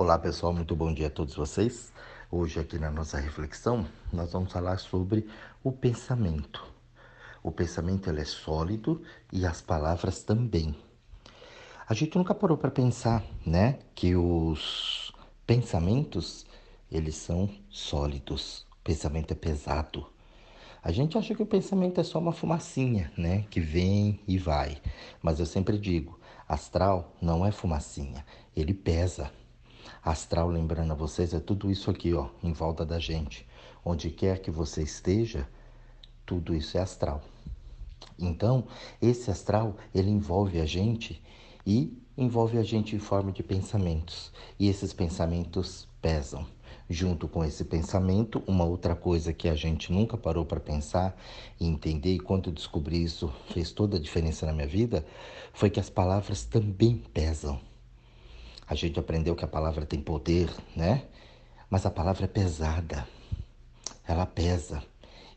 Olá 0.00 0.16
pessoal, 0.16 0.52
muito 0.52 0.76
bom 0.76 0.94
dia 0.94 1.08
a 1.08 1.10
todos 1.10 1.34
vocês. 1.34 1.92
Hoje 2.30 2.60
aqui 2.60 2.78
na 2.78 2.88
nossa 2.88 3.18
reflexão 3.18 3.84
nós 4.12 4.32
vamos 4.32 4.52
falar 4.52 4.78
sobre 4.78 5.26
o 5.60 5.72
pensamento. 5.72 6.64
O 7.42 7.50
pensamento 7.50 8.08
ele 8.08 8.20
é 8.20 8.24
sólido 8.24 9.02
e 9.32 9.44
as 9.44 9.60
palavras 9.60 10.22
também. 10.22 10.72
A 11.84 11.94
gente 11.94 12.16
nunca 12.16 12.32
parou 12.32 12.56
para 12.56 12.70
pensar, 12.70 13.24
né, 13.44 13.80
que 13.92 14.14
os 14.14 15.12
pensamentos 15.44 16.46
eles 16.92 17.16
são 17.16 17.50
sólidos. 17.68 18.68
O 18.70 18.84
pensamento 18.84 19.32
é 19.32 19.34
pesado. 19.34 20.06
A 20.80 20.92
gente 20.92 21.18
acha 21.18 21.34
que 21.34 21.42
o 21.42 21.46
pensamento 21.46 22.00
é 22.00 22.04
só 22.04 22.20
uma 22.20 22.32
fumacinha, 22.32 23.10
né, 23.18 23.46
que 23.50 23.58
vem 23.58 24.20
e 24.28 24.38
vai. 24.38 24.80
Mas 25.20 25.40
eu 25.40 25.46
sempre 25.46 25.76
digo, 25.76 26.20
astral 26.46 27.16
não 27.20 27.44
é 27.44 27.50
fumacinha, 27.50 28.24
ele 28.54 28.72
pesa. 28.72 29.28
Astral, 30.08 30.48
lembrando 30.48 30.90
a 30.90 30.94
vocês, 30.94 31.34
é 31.34 31.38
tudo 31.38 31.70
isso 31.70 31.90
aqui, 31.90 32.14
ó, 32.14 32.30
em 32.42 32.50
volta 32.50 32.82
da 32.82 32.98
gente. 32.98 33.46
Onde 33.84 34.08
quer 34.08 34.40
que 34.40 34.50
você 34.50 34.82
esteja, 34.82 35.46
tudo 36.24 36.54
isso 36.54 36.78
é 36.78 36.80
astral. 36.80 37.20
Então, 38.18 38.64
esse 39.02 39.30
astral, 39.30 39.76
ele 39.94 40.08
envolve 40.08 40.62
a 40.62 40.64
gente 40.64 41.22
e 41.66 41.94
envolve 42.16 42.56
a 42.56 42.62
gente 42.62 42.96
em 42.96 42.98
forma 42.98 43.30
de 43.30 43.42
pensamentos. 43.42 44.32
E 44.58 44.66
esses 44.66 44.94
pensamentos 44.94 45.86
pesam. 46.00 46.46
Junto 46.88 47.28
com 47.28 47.44
esse 47.44 47.66
pensamento, 47.66 48.42
uma 48.46 48.64
outra 48.64 48.96
coisa 48.96 49.34
que 49.34 49.46
a 49.46 49.54
gente 49.54 49.92
nunca 49.92 50.16
parou 50.16 50.46
para 50.46 50.58
pensar 50.58 51.20
e 51.60 51.66
entender, 51.66 52.14
e 52.14 52.18
quando 52.18 52.48
eu 52.48 52.54
descobri 52.54 53.02
isso 53.02 53.30
fez 53.50 53.72
toda 53.72 53.98
a 53.98 54.00
diferença 54.00 54.46
na 54.46 54.54
minha 54.54 54.66
vida, 54.66 55.04
foi 55.52 55.68
que 55.68 55.78
as 55.78 55.90
palavras 55.90 56.46
também 56.46 56.96
pesam. 57.12 57.60
A 58.68 58.74
gente 58.74 59.00
aprendeu 59.00 59.34
que 59.34 59.44
a 59.44 59.48
palavra 59.48 59.86
tem 59.86 59.98
poder, 59.98 60.52
né? 60.76 61.04
Mas 61.70 61.86
a 61.86 61.90
palavra 61.90 62.26
é 62.26 62.28
pesada. 62.28 63.08
Ela 64.06 64.26
pesa. 64.26 64.82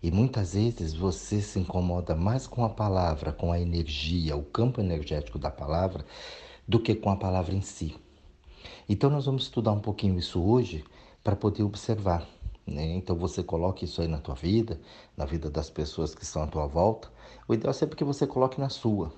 E 0.04 0.12
muitas 0.12 0.54
vezes 0.54 0.94
você 0.94 1.42
se 1.42 1.58
incomoda 1.58 2.14
mais 2.14 2.46
com 2.46 2.66
a 2.66 2.70
palavra, 2.70 3.32
com 3.32 3.54
a 3.54 3.60
energia, 3.60 4.36
o 4.36 4.44
campo 4.44 4.82
energético 4.82 5.40
da 5.40 5.50
palavra, 5.50 6.04
do 6.68 6.78
que 6.78 6.94
com 6.94 7.10
a 7.10 7.16
palavra 7.16 7.56
em 7.56 7.62
si. 7.62 7.96
Então 8.90 9.10
nós 9.10 9.26
vamos 9.26 9.44
estudar 9.44 9.72
um 9.72 9.80
pouquinho 9.80 10.20
isso 10.20 10.44
hoje 10.44 10.84
para 11.24 11.36
poder 11.36 11.64
observar. 11.64 12.28
Né? 12.68 12.96
Então 12.96 13.16
você 13.16 13.42
coloque 13.42 13.86
isso 13.86 14.02
aí 14.02 14.10
na 14.10 14.18
tua 14.18 14.36
vida, 14.36 14.78
na 15.16 15.24
vida 15.24 15.50
das 15.50 15.70
pessoas 15.70 16.14
que 16.14 16.24
estão 16.24 16.44
à 16.44 16.48
tua 16.48 16.68
volta. 16.68 17.10
O 17.48 17.54
ideal 17.54 17.72
é 17.72 17.74
sempre 17.74 17.96
que 17.96 18.04
você 18.04 18.28
coloque 18.28 18.60
na 18.60 18.68
sua. 18.68 19.14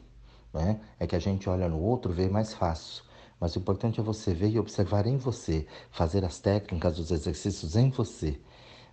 Né? 0.53 0.79
É 0.99 1.07
que 1.07 1.15
a 1.15 1.19
gente 1.19 1.49
olha 1.49 1.67
no 1.67 1.81
outro, 1.81 2.13
vê 2.13 2.29
mais 2.29 2.53
fácil. 2.53 3.03
Mas 3.43 3.57
o 3.57 3.59
importante 3.59 3.99
é 3.99 4.03
você 4.03 4.33
ver 4.33 4.51
e 4.51 4.57
observar 4.57 5.05
em 5.05 5.17
você, 5.17 5.67
fazer 5.91 6.23
as 6.23 6.39
técnicas, 6.39 6.97
os 6.97 7.11
exercícios 7.11 7.75
em 7.75 7.89
você, 7.89 8.39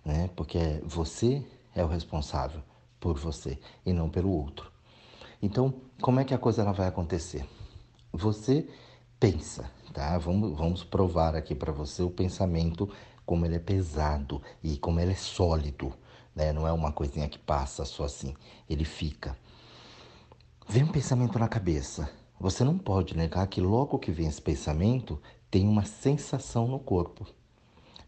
né? 0.03 0.29
Porque 0.35 0.81
você 0.83 1.41
é 1.73 1.81
o 1.85 1.87
responsável 1.87 2.61
por 2.99 3.17
você 3.17 3.57
e 3.85 3.93
não 3.93 4.09
pelo 4.09 4.29
outro. 4.29 4.69
Então, 5.41 5.73
como 6.01 6.19
é 6.19 6.25
que 6.25 6.33
a 6.33 6.37
coisa 6.37 6.63
ela 6.63 6.73
vai 6.73 6.85
acontecer? 6.85 7.47
Você 8.11 8.67
pensa, 9.17 9.71
tá? 9.93 10.17
Vamos, 10.17 10.57
vamos 10.57 10.83
provar 10.83 11.33
aqui 11.33 11.55
para 11.55 11.71
você 11.71 12.03
o 12.03 12.11
pensamento 12.11 12.89
como 13.25 13.45
ele 13.45 13.55
é 13.55 13.59
pesado 13.59 14.41
e 14.61 14.75
como 14.75 14.99
ele 14.99 15.13
é 15.13 15.15
sólido, 15.15 15.93
né? 16.35 16.51
Não 16.51 16.67
é 16.67 16.73
uma 16.73 16.91
coisinha 16.91 17.29
que 17.29 17.39
passa 17.39 17.85
só 17.85 18.03
assim, 18.03 18.35
ele 18.69 18.83
fica. 18.83 19.33
Vem 20.67 20.83
um 20.83 20.91
pensamento 20.91 21.39
na 21.39 21.47
cabeça, 21.47 22.11
você 22.41 22.63
não 22.63 22.75
pode 22.75 23.15
negar 23.15 23.45
que 23.45 23.61
logo 23.61 23.99
que 23.99 24.11
vem 24.11 24.27
esse 24.27 24.41
pensamento, 24.41 25.21
tem 25.51 25.67
uma 25.67 25.85
sensação 25.85 26.67
no 26.67 26.79
corpo. 26.79 27.27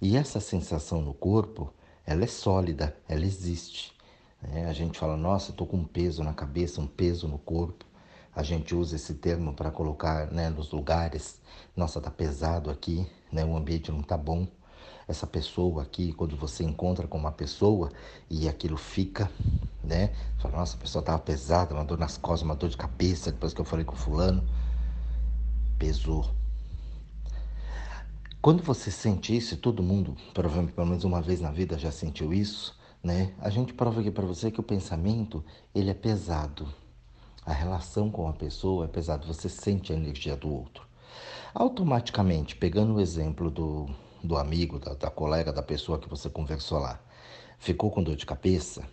E 0.02 0.18
essa 0.18 0.40
sensação 0.40 1.04
no 1.04 1.14
corpo, 1.14 1.72
ela 2.04 2.24
é 2.24 2.28
sólida, 2.28 2.98
ela 3.08 3.24
existe. 3.24 3.94
É, 4.42 4.66
a 4.66 4.74
gente 4.74 4.98
fala, 4.98 5.16
nossa, 5.16 5.52
estou 5.52 5.68
com 5.68 5.78
um 5.78 5.86
peso 5.86 6.24
na 6.24 6.34
cabeça, 6.34 6.82
um 6.82 6.88
peso 6.88 7.28
no 7.28 7.38
corpo. 7.38 7.86
A 8.36 8.42
gente 8.42 8.74
usa 8.74 8.96
esse 8.96 9.14
termo 9.14 9.54
para 9.54 9.70
colocar 9.70 10.32
né, 10.32 10.50
nos 10.50 10.72
lugares. 10.72 11.40
Nossa, 11.76 12.02
tá 12.02 12.10
pesado 12.10 12.72
aqui, 12.72 13.06
né, 13.32 13.46
o 13.46 13.56
ambiente 13.56 13.92
não 13.92 14.02
tá 14.02 14.18
bom 14.18 14.48
essa 15.08 15.28
pessoa 15.28 15.84
aqui, 15.84 16.14
quando 16.14 16.36
você 16.36 16.64
encontra 16.64 17.08
com 17.08 17.18
uma 17.18 17.32
pessoa 17.32 17.92
e 18.30 18.48
aquilo 18.48 18.78
fica, 18.78 19.30
né? 19.84 20.14
Fala, 20.38 20.58
nossa, 20.58 20.76
a 20.76 20.80
pessoa 20.80 21.02
estava 21.02 21.20
pesada, 21.20 21.74
uma 21.74 21.84
dor 21.84 21.98
nas 21.98 22.18
costas, 22.18 22.44
uma 22.44 22.56
dor 22.56 22.70
de 22.70 22.78
cabeça, 22.78 23.32
depois 23.32 23.54
que 23.54 23.62
eu 23.62 23.66
falei 23.66 23.86
com 23.86 23.96
fulano. 23.96 24.44
Pesou. 25.78 26.30
Quando 28.42 28.62
você 28.62 28.92
sente 28.92 29.36
isso, 29.36 29.58
todo 29.58 29.82
mundo, 29.82 30.18
provavelmente 30.34 30.74
pelo 30.74 30.88
menos 30.88 31.04
uma 31.04 31.22
vez 31.22 31.40
na 31.40 31.52
vida 31.52 31.78
já 31.78 31.92
sentiu 31.92 32.34
isso, 32.34 32.78
né? 33.02 33.34
A 33.40 33.50
gente 33.50 33.74
prova 33.74 34.02
aqui 34.02 34.12
para 34.12 34.26
você 34.26 34.52
que 34.52 34.60
o 34.60 34.64
pensamento, 34.64 35.44
ele 35.74 35.90
é 35.90 35.94
pesado. 35.94 36.68
A 37.46 37.52
relação 37.52 38.10
com 38.10 38.28
a 38.28 38.34
pessoa 38.34 38.86
é 38.86 38.88
pesado, 38.88 39.28
você 39.28 39.50
sente 39.50 39.92
a 39.92 39.96
energia 39.96 40.36
do 40.36 40.50
outro. 40.50 40.86
Automaticamente, 41.54 42.56
pegando 42.56 42.96
o 42.96 43.02
exemplo 43.02 43.52
do, 43.52 43.90
do 44.24 44.38
amigo, 44.38 44.80
da, 44.80 44.94
da 44.94 45.10
colega, 45.10 45.52
da 45.52 45.62
pessoa 45.62 46.00
que 46.00 46.10
você 46.10 46.30
conversou 46.30 46.80
lá, 46.80 47.00
ficou 47.58 47.92
com 47.92 48.02
dor 48.02 48.16
de 48.16 48.26
cabeça, 48.26 48.84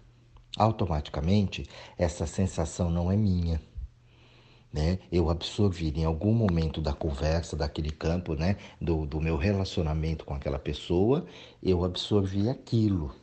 automaticamente 0.57 1.69
essa 1.97 2.27
sensação 2.27 2.91
não 2.91 3.11
é 3.11 3.17
minha. 3.17 3.61
Né? 4.73 5.01
Eu 5.11 5.31
absorvi 5.31 5.89
em 5.97 6.05
algum 6.05 6.33
momento 6.33 6.81
da 6.81 6.93
conversa, 6.93 7.57
daquele 7.57 7.91
campo, 7.91 8.35
né? 8.35 8.57
do, 8.81 9.07
do 9.07 9.21
meu 9.21 9.37
relacionamento 9.37 10.25
com 10.25 10.35
aquela 10.35 10.59
pessoa, 10.59 11.27
eu 11.63 11.85
absorvi 11.85 12.49
aquilo. 12.49 13.15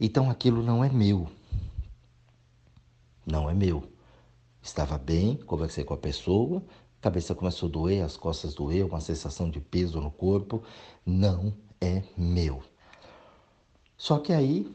Então 0.00 0.30
aquilo 0.30 0.62
não 0.62 0.82
é 0.82 0.88
meu. 0.88 1.28
Não 3.24 3.48
é 3.48 3.54
meu. 3.54 3.84
Estava 4.62 4.98
bem, 4.98 5.36
conversei 5.36 5.84
com 5.84 5.94
a 5.94 5.96
pessoa, 5.96 6.62
a 7.00 7.02
cabeça 7.02 7.34
começou 7.34 7.66
a 7.66 7.72
doer, 7.72 8.04
as 8.04 8.18
costas 8.18 8.52
doer, 8.52 8.84
uma 8.84 9.00
sensação 9.00 9.48
de 9.48 9.58
peso 9.58 10.02
no 10.02 10.10
corpo. 10.10 10.62
Não 11.06 11.54
é 11.80 12.02
meu. 12.14 12.62
Só 13.96 14.18
que 14.18 14.34
aí 14.34 14.70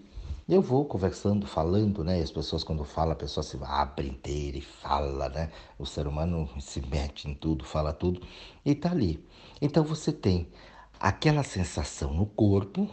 eu 0.50 0.60
vou 0.60 0.86
conversando, 0.86 1.46
falando, 1.46 2.04
né? 2.04 2.20
As 2.20 2.32
pessoas 2.32 2.64
quando 2.64 2.84
falam, 2.84 3.12
a 3.12 3.16
pessoa 3.16 3.44
se 3.44 3.60
abre 3.62 4.08
inteira 4.08 4.58
e 4.58 4.62
fala, 4.62 5.30
né? 5.30 5.52
O 5.78 5.86
ser 5.86 6.08
humano 6.08 6.50
se 6.60 6.82
mete 6.82 7.30
em 7.30 7.36
tudo, 7.36 7.64
fala 7.64 7.94
tudo 7.94 8.20
e 8.66 8.74
tá 8.74 8.90
ali. 8.90 9.24
Então 9.62 9.84
você 9.84 10.12
tem 10.12 10.48
aquela 11.00 11.44
sensação 11.44 12.12
no 12.12 12.26
corpo 12.26 12.90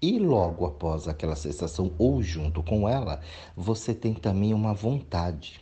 e 0.00 0.18
logo 0.18 0.64
após 0.64 1.06
aquela 1.08 1.36
sensação 1.36 1.92
ou 1.98 2.22
junto 2.22 2.62
com 2.62 2.88
ela, 2.88 3.20
você 3.54 3.92
tem 3.94 4.14
também 4.14 4.54
uma 4.54 4.72
vontade. 4.72 5.61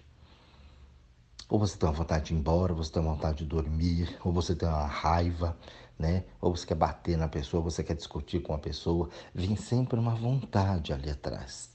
Ou 1.50 1.58
você 1.58 1.76
tem 1.76 1.88
uma 1.88 1.94
vontade 1.94 2.26
de 2.26 2.34
ir 2.34 2.36
embora, 2.36 2.72
você 2.72 2.92
tem 2.92 3.02
uma 3.02 3.14
vontade 3.14 3.38
de 3.38 3.44
dormir, 3.44 4.16
ou 4.24 4.32
você 4.32 4.54
tem 4.54 4.68
uma 4.68 4.86
raiva, 4.86 5.56
né? 5.98 6.24
Ou 6.40 6.56
você 6.56 6.64
quer 6.64 6.76
bater 6.76 7.18
na 7.18 7.28
pessoa, 7.28 7.62
você 7.62 7.82
quer 7.82 7.96
discutir 7.96 8.40
com 8.40 8.54
a 8.54 8.58
pessoa. 8.58 9.10
Vem 9.34 9.56
sempre 9.56 9.98
uma 9.98 10.14
vontade 10.14 10.92
ali 10.92 11.10
atrás. 11.10 11.70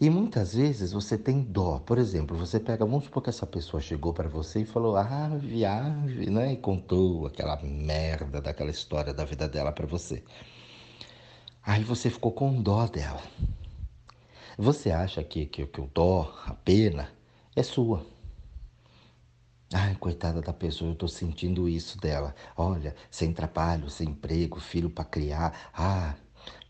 E 0.00 0.08
muitas 0.08 0.54
vezes 0.54 0.92
você 0.92 1.18
tem 1.18 1.40
dó. 1.42 1.80
Por 1.80 1.98
exemplo, 1.98 2.36
você 2.36 2.58
pega, 2.58 2.84
vamos 2.84 3.04
supor 3.04 3.22
que 3.22 3.30
essa 3.30 3.46
pessoa 3.46 3.80
chegou 3.80 4.12
para 4.12 4.28
você 4.28 4.60
e 4.60 4.64
falou, 4.64 4.96
ah, 4.96 5.28
viagem, 5.38 6.30
né? 6.30 6.52
E 6.52 6.56
contou 6.56 7.26
aquela 7.26 7.56
merda 7.62 8.40
daquela 8.40 8.70
história 8.70 9.12
da 9.12 9.24
vida 9.24 9.48
dela 9.48 9.72
para 9.72 9.86
você. 9.86 10.22
Aí 11.64 11.84
você 11.84 12.10
ficou 12.10 12.32
com 12.32 12.62
dó 12.62 12.86
dela. 12.86 13.22
Você 14.56 14.90
acha 14.90 15.22
que, 15.22 15.46
que, 15.46 15.66
que 15.66 15.80
o 15.80 15.90
dó, 15.92 16.32
a 16.46 16.54
pena, 16.54 17.08
é 17.54 17.62
sua. 17.62 18.11
Ai, 19.74 19.94
coitada 19.94 20.42
da 20.42 20.52
pessoa, 20.52 20.90
eu 20.90 20.94
tô 20.94 21.08
sentindo 21.08 21.66
isso 21.66 21.98
dela. 21.98 22.34
Olha, 22.56 22.94
sem 23.10 23.32
trabalho, 23.32 23.88
sem 23.88 24.10
emprego, 24.10 24.60
filho 24.60 24.90
para 24.90 25.04
criar. 25.04 25.70
Ah, 25.72 26.14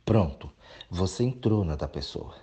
pronto. 0.05 0.49
Você 0.89 1.25
entrou 1.25 1.65
na 1.65 1.75
da 1.75 1.89
pessoa. 1.89 2.35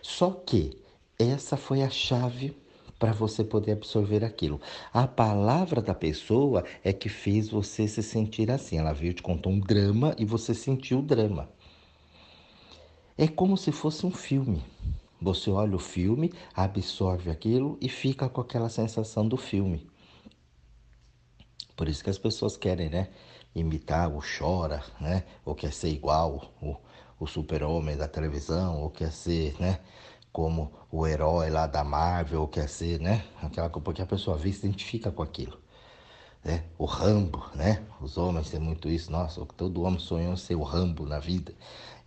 Só 0.00 0.30
que 0.30 0.80
essa 1.18 1.56
foi 1.56 1.82
a 1.82 1.90
chave 1.90 2.56
para 3.00 3.12
você 3.12 3.42
poder 3.42 3.72
absorver 3.72 4.24
aquilo. 4.24 4.60
A 4.92 5.08
palavra 5.08 5.82
da 5.82 5.94
pessoa 5.94 6.64
é 6.84 6.92
que 6.92 7.08
fez 7.08 7.48
você 7.48 7.88
se 7.88 8.02
sentir 8.02 8.52
assim. 8.52 8.78
Ela 8.78 8.92
veio 8.92 9.12
te 9.12 9.22
contou 9.22 9.52
um 9.52 9.58
drama 9.58 10.14
e 10.16 10.24
você 10.24 10.54
sentiu 10.54 11.00
o 11.00 11.02
drama. 11.02 11.48
É 13.18 13.26
como 13.26 13.56
se 13.56 13.72
fosse 13.72 14.06
um 14.06 14.10
filme. 14.12 14.62
Você 15.24 15.50
olha 15.50 15.74
o 15.74 15.78
filme, 15.78 16.30
absorve 16.54 17.30
aquilo 17.30 17.78
e 17.80 17.88
fica 17.88 18.28
com 18.28 18.42
aquela 18.42 18.68
sensação 18.68 19.26
do 19.26 19.38
filme. 19.38 19.88
Por 21.74 21.88
isso 21.88 22.04
que 22.04 22.10
as 22.10 22.18
pessoas 22.18 22.58
querem, 22.58 22.90
né? 22.90 23.08
Imitar 23.54 24.14
o 24.14 24.20
chora, 24.20 24.84
né? 25.00 25.24
Ou 25.42 25.54
quer 25.54 25.72
ser 25.72 25.88
igual 25.88 26.52
o, 26.60 26.76
o 27.18 27.26
super-homem 27.26 27.96
da 27.96 28.06
televisão, 28.06 28.82
ou 28.82 28.90
quer 28.90 29.10
ser, 29.12 29.58
né? 29.58 29.80
Como 30.30 30.70
o 30.92 31.06
herói 31.06 31.48
lá 31.48 31.66
da 31.66 31.82
Marvel, 31.82 32.42
ou 32.42 32.48
quer 32.48 32.68
ser, 32.68 33.00
né? 33.00 33.24
Aquela 33.42 33.70
porque 33.70 34.02
a 34.02 34.06
pessoa 34.06 34.36
vê 34.36 34.52
se 34.52 34.66
identifica 34.66 35.10
com 35.10 35.22
aquilo. 35.22 35.63
Né? 36.44 36.64
O 36.78 36.84
Rambo, 36.84 37.44
né? 37.54 37.82
Os 38.00 38.18
homens 38.18 38.50
têm 38.50 38.60
muito 38.60 38.88
isso. 38.88 39.10
Nossa, 39.10 39.44
todo 39.56 39.82
homem 39.82 39.98
sonhou 39.98 40.36
ser 40.36 40.54
o 40.54 40.62
Rambo 40.62 41.06
na 41.06 41.18
vida, 41.18 41.54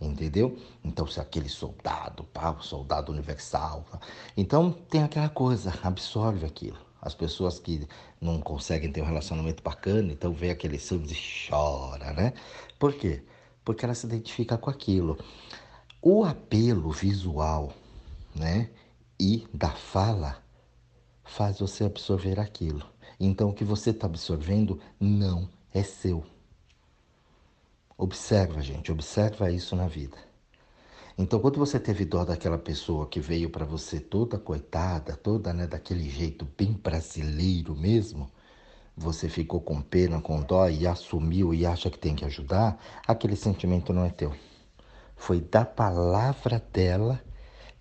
entendeu? 0.00 0.56
Então, 0.84 1.06
se 1.06 1.20
aquele 1.20 1.48
soldado, 1.48 2.22
pá, 2.24 2.50
o 2.50 2.62
soldado 2.62 3.10
universal. 3.10 3.84
Pá. 3.90 3.98
Então, 4.36 4.70
tem 4.70 5.02
aquela 5.02 5.28
coisa, 5.28 5.74
absorve 5.82 6.46
aquilo. 6.46 6.78
As 7.02 7.14
pessoas 7.14 7.58
que 7.58 7.86
não 8.20 8.40
conseguem 8.40 8.90
ter 8.90 9.02
um 9.02 9.06
relacionamento 9.06 9.62
bacana, 9.62 10.12
então 10.12 10.32
vê 10.32 10.50
aquele 10.50 10.78
filmes 10.78 11.10
e 11.10 11.48
chora, 11.48 12.12
né? 12.12 12.32
Por 12.78 12.94
quê? 12.94 13.22
Porque 13.64 13.84
ela 13.84 13.94
se 13.94 14.06
identifica 14.06 14.56
com 14.56 14.70
aquilo. 14.70 15.18
O 16.00 16.24
apelo 16.24 16.90
visual, 16.90 17.72
né? 18.34 18.70
E 19.18 19.46
da 19.52 19.70
fala 19.70 20.38
faz 21.24 21.58
você 21.58 21.84
absorver 21.84 22.38
aquilo. 22.40 22.84
Então 23.20 23.48
o 23.48 23.52
que 23.52 23.64
você 23.64 23.90
está 23.90 24.06
absorvendo 24.06 24.78
não 25.00 25.48
é 25.72 25.82
seu. 25.82 26.24
Observa, 27.96 28.62
gente, 28.62 28.92
observa 28.92 29.50
isso 29.50 29.74
na 29.74 29.88
vida. 29.88 30.16
Então, 31.20 31.40
quando 31.40 31.58
você 31.58 31.80
teve 31.80 32.04
dó 32.04 32.24
daquela 32.24 32.56
pessoa 32.56 33.08
que 33.08 33.18
veio 33.18 33.50
para 33.50 33.64
você 33.64 33.98
toda 33.98 34.38
coitada, 34.38 35.16
toda 35.16 35.52
né, 35.52 35.66
daquele 35.66 36.08
jeito 36.08 36.46
bem 36.56 36.72
brasileiro 36.74 37.74
mesmo, 37.74 38.30
você 38.96 39.28
ficou 39.28 39.60
com 39.60 39.82
pena, 39.82 40.20
com 40.20 40.40
dó 40.40 40.68
e 40.68 40.86
assumiu 40.86 41.52
e 41.52 41.66
acha 41.66 41.90
que 41.90 41.98
tem 41.98 42.14
que 42.14 42.24
ajudar, 42.24 42.80
aquele 43.04 43.34
sentimento 43.34 43.92
não 43.92 44.04
é 44.04 44.10
teu. 44.10 44.32
Foi 45.16 45.40
da 45.40 45.64
palavra 45.64 46.64
dela 46.72 47.20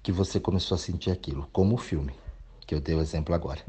que 0.01 0.11
você 0.11 0.39
começou 0.39 0.73
a 0.73 0.79
sentir 0.79 1.11
aquilo, 1.11 1.47
como 1.53 1.75
o 1.75 1.77
filme 1.77 2.13
que 2.67 2.75
eu 2.75 2.81
dei 2.81 2.93
o 2.93 2.99
exemplo 2.99 3.33
agora. 3.33 3.61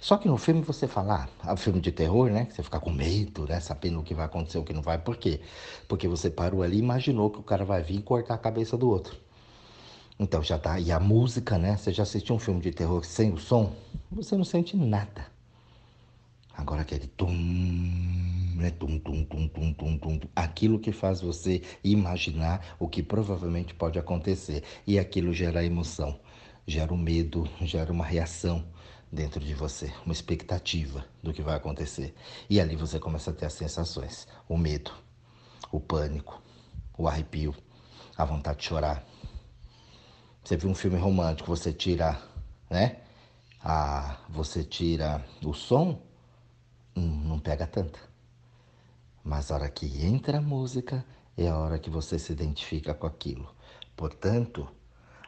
Só 0.00 0.16
que 0.18 0.26
no 0.26 0.36
filme 0.36 0.60
você 0.60 0.88
fala, 0.88 1.28
ah, 1.40 1.56
filme 1.56 1.80
de 1.80 1.92
terror, 1.92 2.28
né? 2.28 2.48
Você 2.50 2.64
fica 2.64 2.80
com 2.80 2.90
medo, 2.90 3.46
né? 3.46 3.60
Sabendo 3.60 4.00
o 4.00 4.02
que 4.02 4.12
vai 4.12 4.26
acontecer, 4.26 4.58
o 4.58 4.64
que 4.64 4.72
não 4.72 4.82
vai. 4.82 4.98
Por 4.98 5.16
quê? 5.16 5.40
Porque 5.86 6.08
você 6.08 6.28
parou 6.28 6.64
ali 6.64 6.76
e 6.76 6.80
imaginou 6.80 7.30
que 7.30 7.38
o 7.38 7.44
cara 7.44 7.64
vai 7.64 7.80
vir 7.80 8.00
e 8.00 8.02
cortar 8.02 8.34
a 8.34 8.38
cabeça 8.38 8.76
do 8.76 8.90
outro. 8.90 9.16
Então 10.18 10.42
já 10.42 10.58
tá. 10.58 10.80
E 10.80 10.90
a 10.90 10.98
música, 10.98 11.56
né? 11.58 11.76
Você 11.76 11.92
já 11.92 12.02
assistiu 12.02 12.34
um 12.34 12.40
filme 12.40 12.60
de 12.60 12.72
terror 12.72 13.04
sem 13.04 13.32
o 13.32 13.38
som? 13.38 13.72
Você 14.10 14.36
não 14.36 14.44
sente 14.44 14.76
nada. 14.76 15.26
Agora 16.52 16.82
aquele 16.82 17.06
tum, 17.06 17.30
né? 18.56 18.70
Tum, 18.72 18.98
tum, 18.98 19.24
tum, 19.24 19.46
tum, 19.46 19.72
tum, 19.72 19.96
tum. 19.96 20.20
Aquilo 20.34 20.80
que 20.80 20.90
faz 20.90 21.20
você 21.20 21.62
imaginar 21.84 22.76
o 22.80 22.88
que 22.88 23.00
provavelmente 23.00 23.74
pode 23.74 23.96
acontecer. 23.96 24.64
E 24.84 24.98
aquilo 24.98 25.32
gera 25.32 25.64
emoção 25.64 26.18
gera 26.70 26.94
um 26.94 26.96
medo, 26.96 27.48
gera 27.62 27.92
uma 27.92 28.04
reação 28.04 28.64
dentro 29.10 29.40
de 29.40 29.54
você, 29.54 29.92
uma 30.04 30.12
expectativa 30.12 31.04
do 31.20 31.32
que 31.32 31.42
vai 31.42 31.56
acontecer. 31.56 32.14
E 32.48 32.60
ali 32.60 32.76
você 32.76 33.00
começa 33.00 33.30
a 33.32 33.34
ter 33.34 33.46
as 33.46 33.54
sensações: 33.54 34.28
o 34.48 34.56
medo, 34.56 34.92
o 35.72 35.80
pânico, 35.80 36.40
o 36.96 37.08
arrepio, 37.08 37.54
a 38.16 38.24
vontade 38.24 38.60
de 38.60 38.66
chorar. 38.66 39.04
Você 40.44 40.56
viu 40.56 40.70
um 40.70 40.74
filme 40.74 40.96
romântico, 40.96 41.48
você 41.48 41.72
tira, 41.72 42.22
né? 42.70 43.00
A, 43.62 44.16
você 44.28 44.62
tira 44.62 45.24
o 45.44 45.52
som, 45.52 46.00
hum, 46.96 47.24
não 47.26 47.38
pega 47.38 47.66
tanto. 47.66 47.98
Mas 49.24 49.50
a 49.50 49.56
hora 49.56 49.68
que 49.68 50.06
entra 50.06 50.38
a 50.38 50.40
música 50.40 51.04
é 51.36 51.48
a 51.48 51.58
hora 51.58 51.78
que 51.78 51.90
você 51.90 52.18
se 52.18 52.32
identifica 52.32 52.94
com 52.94 53.06
aquilo. 53.06 53.54
Portanto, 53.94 54.66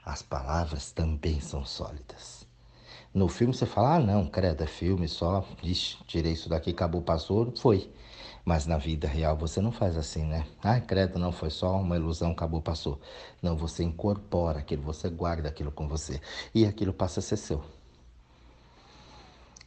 as 0.04 0.22
palavras 0.22 0.90
também 0.92 1.40
são 1.40 1.64
sólidas. 1.64 2.46
No 3.14 3.28
filme 3.28 3.52
você 3.52 3.66
fala, 3.66 3.96
ah 3.96 4.00
não, 4.00 4.26
credo, 4.26 4.62
é 4.62 4.66
filme 4.66 5.06
só, 5.06 5.46
tirei 6.06 6.32
isso 6.32 6.48
daqui, 6.48 6.70
acabou, 6.70 7.02
passou, 7.02 7.52
foi. 7.56 7.90
Mas 8.44 8.66
na 8.66 8.78
vida 8.78 9.06
real 9.06 9.36
você 9.36 9.60
não 9.60 9.70
faz 9.70 9.96
assim, 9.96 10.24
né? 10.24 10.46
Ah, 10.62 10.80
credo, 10.80 11.18
não, 11.18 11.30
foi 11.30 11.50
só 11.50 11.76
uma 11.76 11.96
ilusão, 11.96 12.32
acabou, 12.32 12.60
passou. 12.60 13.00
Não, 13.40 13.56
você 13.56 13.84
incorpora 13.84 14.58
aquilo, 14.58 14.82
você 14.82 15.08
guarda 15.08 15.48
aquilo 15.48 15.70
com 15.70 15.86
você. 15.86 16.20
E 16.54 16.66
aquilo 16.66 16.92
passa 16.92 17.20
a 17.20 17.22
ser 17.22 17.36
seu. 17.36 17.62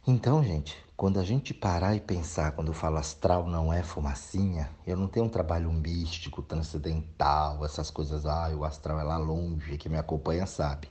Então, 0.06 0.42
gente, 0.42 0.76
quando 0.96 1.20
a 1.20 1.24
gente 1.24 1.52
parar 1.52 1.94
e 1.94 2.00
pensar, 2.00 2.52
quando 2.52 2.68
eu 2.68 2.74
falo 2.74 2.96
astral 2.96 3.46
não 3.46 3.70
é 3.70 3.82
fumacinha, 3.82 4.70
eu 4.86 4.96
não 4.96 5.06
tenho 5.06 5.26
um 5.26 5.28
trabalho 5.28 5.70
místico, 5.70 6.40
transcendental, 6.40 7.62
essas 7.66 7.90
coisas, 7.90 8.24
ah, 8.24 8.48
o 8.56 8.64
astral 8.64 8.98
é 8.98 9.02
lá 9.02 9.18
longe, 9.18 9.76
que 9.76 9.90
me 9.90 9.98
acompanha 9.98 10.46
sabe. 10.46 10.88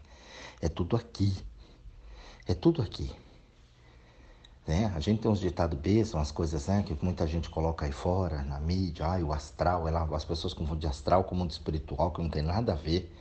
É 0.61 0.69
tudo 0.69 0.95
aqui. 0.95 1.35
É 2.47 2.53
tudo 2.53 2.83
aqui. 2.83 3.11
Né? 4.67 4.91
A 4.95 4.99
gente 4.99 5.21
tem 5.21 5.31
uns 5.31 5.39
ditados 5.39 5.79
são 6.07 6.19
as 6.19 6.31
coisas 6.31 6.67
né, 6.67 6.83
que 6.83 6.95
muita 7.03 7.25
gente 7.25 7.49
coloca 7.49 7.85
aí 7.85 7.91
fora, 7.91 8.43
na 8.43 8.59
mídia, 8.59 9.07
ah, 9.07 9.17
o 9.25 9.33
astral, 9.33 9.87
é 9.87 9.91
lá, 9.91 10.07
as 10.13 10.25
pessoas 10.25 10.53
confundem 10.53 10.87
astral 10.87 11.23
com 11.23 11.33
mundo 11.33 11.51
espiritual, 11.51 12.11
que 12.11 12.21
não 12.21 12.29
tem 12.29 12.43
nada 12.43 12.73
a 12.73 12.75
ver. 12.75 13.11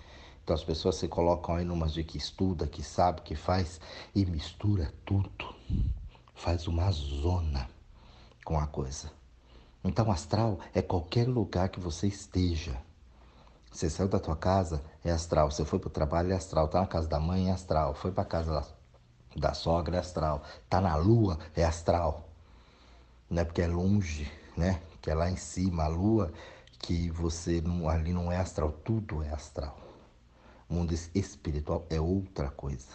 Então 0.42 0.54
as 0.54 0.62
pessoas 0.62 0.96
se 0.96 1.08
colocam 1.08 1.54
aí 1.54 1.64
numas 1.64 1.94
de 1.94 2.04
que 2.04 2.18
estuda, 2.18 2.66
que 2.66 2.82
sabe, 2.82 3.22
que 3.22 3.34
faz 3.34 3.80
e 4.14 4.26
mistura 4.26 4.92
tudo 5.06 5.54
faz 6.34 6.66
uma 6.66 6.90
zona 6.90 7.68
com 8.44 8.58
a 8.58 8.66
coisa. 8.66 9.10
Então, 9.82 10.10
astral 10.10 10.58
é 10.74 10.82
qualquer 10.82 11.28
lugar 11.28 11.68
que 11.68 11.78
você 11.78 12.06
esteja. 12.06 12.76
Você 13.70 13.90
saiu 13.90 14.08
da 14.08 14.18
tua 14.18 14.36
casa, 14.36 14.82
é 15.04 15.10
astral. 15.10 15.50
Você 15.50 15.64
foi 15.64 15.78
para 15.78 15.88
o 15.88 15.90
trabalho, 15.90 16.32
é 16.32 16.36
astral. 16.36 16.66
Está 16.66 16.80
na 16.80 16.86
casa 16.86 17.08
da 17.08 17.20
mãe, 17.20 17.50
é 17.50 17.52
astral. 17.52 17.94
Foi 17.94 18.12
para 18.12 18.24
casa 18.24 18.66
da 19.36 19.52
sogra, 19.52 19.96
é 19.96 20.00
astral. 20.00 20.42
Está 20.64 20.80
na 20.80 20.96
lua, 20.96 21.38
é 21.54 21.64
astral. 21.64 22.28
Não 23.28 23.42
é 23.42 23.44
porque 23.44 23.62
é 23.62 23.66
longe, 23.66 24.30
né? 24.56 24.80
Que 25.02 25.10
é 25.10 25.14
lá 25.14 25.30
em 25.30 25.36
cima, 25.36 25.84
a 25.84 25.88
lua, 25.88 26.32
que 26.78 27.10
você 27.10 27.60
não, 27.60 27.88
ali 27.88 28.12
não 28.12 28.30
é 28.30 28.38
astral. 28.38 28.72
Tudo 28.72 29.22
é 29.22 29.30
astral. 29.30 29.76
O 30.68 30.74
mundo 30.74 30.94
espiritual 31.14 31.84
é 31.90 32.00
outra 32.00 32.48
coisa. 32.50 32.88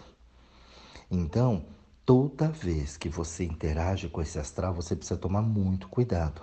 Então, 1.12 1.66
Toda 2.10 2.48
vez 2.48 2.98
que 2.98 3.08
você 3.08 3.44
interage 3.44 4.10
com 4.10 4.20
esse 4.20 4.40
astral, 4.40 4.74
você 4.74 4.96
precisa 4.96 5.20
tomar 5.20 5.44
muito 5.44 5.88
cuidado, 5.88 6.42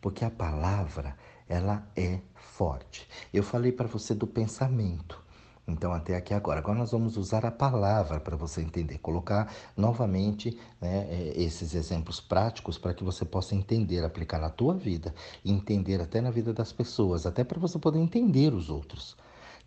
porque 0.00 0.24
a 0.24 0.30
palavra 0.30 1.16
ela 1.48 1.86
é 1.94 2.18
forte. 2.34 3.08
Eu 3.32 3.44
falei 3.44 3.70
para 3.70 3.86
você 3.86 4.12
do 4.12 4.26
pensamento. 4.26 5.22
Então, 5.68 5.92
até 5.92 6.16
aqui 6.16 6.34
agora. 6.34 6.58
Agora 6.58 6.76
nós 6.80 6.90
vamos 6.90 7.16
usar 7.16 7.46
a 7.46 7.50
palavra 7.52 8.18
para 8.18 8.34
você 8.34 8.60
entender, 8.60 8.98
colocar 8.98 9.54
novamente 9.76 10.58
né, 10.80 11.06
é, 11.08 11.32
esses 11.36 11.76
exemplos 11.76 12.20
práticos 12.20 12.76
para 12.76 12.92
que 12.92 13.04
você 13.04 13.24
possa 13.24 13.54
entender, 13.54 14.02
aplicar 14.02 14.40
na 14.40 14.50
tua 14.50 14.74
vida, 14.74 15.14
entender 15.44 16.00
até 16.00 16.20
na 16.20 16.32
vida 16.32 16.52
das 16.52 16.72
pessoas, 16.72 17.24
até 17.24 17.44
para 17.44 17.60
você 17.60 17.78
poder 17.78 18.00
entender 18.00 18.52
os 18.52 18.68
outros. 18.68 19.16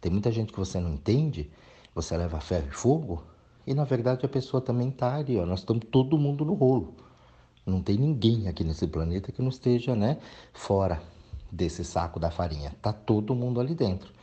Tem 0.02 0.12
muita 0.12 0.30
gente 0.30 0.52
que 0.52 0.60
você 0.60 0.78
não 0.78 0.94
entende, 0.94 1.50
você 1.96 2.18
leva 2.18 2.42
ferro 2.42 2.68
e 2.68 2.76
fogo, 2.76 3.24
e 3.66 3.74
na 3.74 3.84
verdade 3.84 4.26
a 4.26 4.30
pessoa 4.30 4.62
também 4.62 4.90
está 4.90 5.16
ali, 5.16 5.38
ó. 5.38 5.46
Nós 5.46 5.60
estamos 5.60 5.86
todo 5.92 6.18
mundo 6.18 6.46
no 6.46 6.54
rolo. 6.54 6.94
Não 7.66 7.82
tem 7.82 7.98
ninguém 7.98 8.48
aqui 8.48 8.64
nesse 8.64 8.86
planeta 8.88 9.32
que 9.32 9.42
não 9.42 9.50
esteja, 9.50 9.96
né, 9.96 10.20
fora 10.54 11.02
desse 11.52 11.84
saco 11.84 12.20
da 12.20 12.30
farinha. 12.30 12.76
Tá 12.82 12.94
todo 12.94 13.34
mundo 13.34 13.60
ali 13.60 13.74
dentro. 13.74 14.14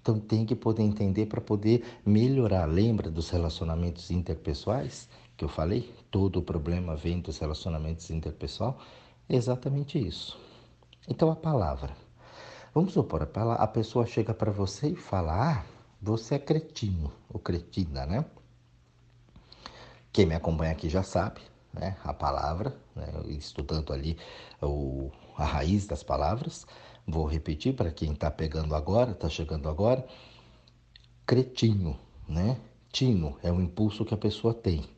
Então 0.00 0.18
tem 0.18 0.46
que 0.46 0.54
poder 0.54 0.82
entender 0.82 1.26
para 1.26 1.40
poder 1.40 1.84
melhorar. 2.04 2.64
Lembra 2.64 3.10
dos 3.10 3.28
relacionamentos 3.28 4.10
interpessoais 4.10 5.08
que 5.36 5.44
eu 5.44 5.48
falei? 5.48 5.92
Todo 6.10 6.38
o 6.38 6.42
problema 6.42 6.96
vem 6.96 7.20
dos 7.20 7.38
relacionamentos 7.38 8.10
interpessoais. 8.10 8.76
exatamente 9.28 9.98
isso. 9.98 10.38
Então 11.08 11.30
a 11.30 11.36
palavra. 11.36 11.94
Vamos 12.72 12.92
supor, 12.92 13.28
a 13.58 13.66
pessoa 13.66 14.06
chega 14.06 14.32
para 14.32 14.50
você 14.50 14.88
e 14.88 14.96
fala: 14.96 15.32
Ah, 15.52 15.64
você 16.00 16.36
é 16.36 16.38
cretino 16.38 17.12
ou 17.28 17.40
cretina, 17.40 18.06
né? 18.06 18.24
Quem 20.16 20.24
me 20.24 20.34
acompanha 20.34 20.72
aqui 20.72 20.88
já 20.88 21.02
sabe, 21.02 21.42
né, 21.74 21.94
a 22.02 22.10
palavra, 22.10 22.74
né, 22.94 23.06
estudando 23.28 23.92
ali 23.92 24.16
o, 24.62 25.10
a 25.36 25.44
raiz 25.44 25.86
das 25.86 26.02
palavras. 26.02 26.66
Vou 27.06 27.26
repetir 27.26 27.74
para 27.74 27.90
quem 27.90 28.12
está 28.12 28.30
pegando 28.30 28.74
agora, 28.74 29.10
está 29.10 29.28
chegando 29.28 29.68
agora. 29.68 30.06
Cretino, 31.26 31.98
né? 32.26 32.56
Tino 32.90 33.36
é 33.42 33.52
o 33.52 33.60
impulso 33.60 34.06
que 34.06 34.14
a 34.14 34.16
pessoa 34.16 34.54
tem. 34.54 34.88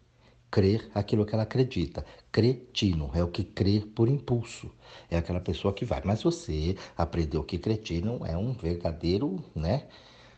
Crer 0.53 0.89
aquilo 0.95 1.27
que 1.27 1.35
ela 1.35 1.43
acredita. 1.43 2.07
Cretino 2.31 3.11
é 3.13 3.25
o 3.25 3.29
que 3.29 3.43
crê 3.43 3.81
por 3.81 4.09
impulso. 4.09 4.71
É 5.11 5.19
aquela 5.19 5.41
pessoa 5.41 5.75
que 5.75 5.85
vai. 5.85 6.01
Mas 6.05 6.23
você 6.23 6.77
aprendeu 6.97 7.43
que 7.43 7.59
cretino 7.59 8.25
é 8.25 8.37
um 8.37 8.53
verdadeiro, 8.53 9.45
né? 9.53 9.89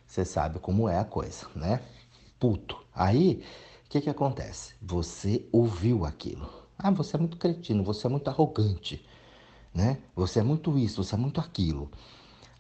Você 0.07 0.25
sabe 0.25 0.59
como 0.59 0.89
é 0.89 0.99
a 0.99 1.05
coisa, 1.05 1.47
né? 1.55 1.83
Puto. 2.39 2.83
Aí 2.95 3.43
que, 3.91 4.01
que 4.01 4.09
acontece? 4.09 4.75
Você 4.81 5.49
ouviu 5.51 6.05
aquilo. 6.05 6.49
Ah, 6.79 6.93
você 6.93 7.17
é 7.17 7.19
muito 7.19 7.37
cretino, 7.37 7.83
você 7.83 8.07
é 8.07 8.11
muito 8.11 8.29
arrogante, 8.29 9.05
né? 9.75 9.99
Você 10.15 10.39
é 10.39 10.43
muito 10.45 10.79
isso, 10.79 11.03
você 11.03 11.17
é 11.17 11.19
muito 11.19 11.41
aquilo. 11.41 11.91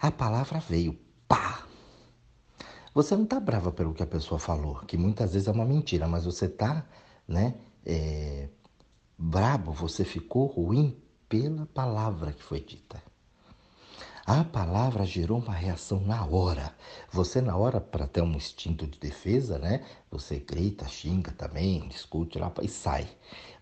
A 0.00 0.10
palavra 0.10 0.58
veio, 0.58 0.98
pá! 1.28 1.64
Você 2.92 3.14
não 3.14 3.22
está 3.22 3.38
brava 3.38 3.70
pelo 3.70 3.94
que 3.94 4.02
a 4.02 4.06
pessoa 4.06 4.40
falou, 4.40 4.80
que 4.80 4.96
muitas 4.96 5.32
vezes 5.32 5.46
é 5.46 5.52
uma 5.52 5.64
mentira, 5.64 6.08
mas 6.08 6.24
você 6.24 6.46
está, 6.46 6.84
né? 7.28 7.54
É, 7.86 8.48
brabo, 9.16 9.72
você 9.72 10.04
ficou 10.04 10.46
ruim 10.46 11.00
pela 11.28 11.64
palavra 11.66 12.32
que 12.32 12.42
foi 12.42 12.60
dita. 12.60 13.00
A 14.32 14.44
palavra 14.44 15.04
gerou 15.04 15.40
uma 15.40 15.52
reação 15.52 15.98
na 15.98 16.24
hora. 16.24 16.72
Você, 17.10 17.40
na 17.40 17.56
hora, 17.56 17.80
para 17.80 18.06
ter 18.06 18.22
um 18.22 18.32
instinto 18.32 18.86
de 18.86 18.96
defesa, 18.96 19.58
né? 19.58 19.84
Você 20.08 20.38
grita, 20.38 20.86
xinga 20.86 21.32
também, 21.32 21.88
discute 21.88 22.38
lá 22.38 22.52
e 22.62 22.68
sai. 22.68 23.08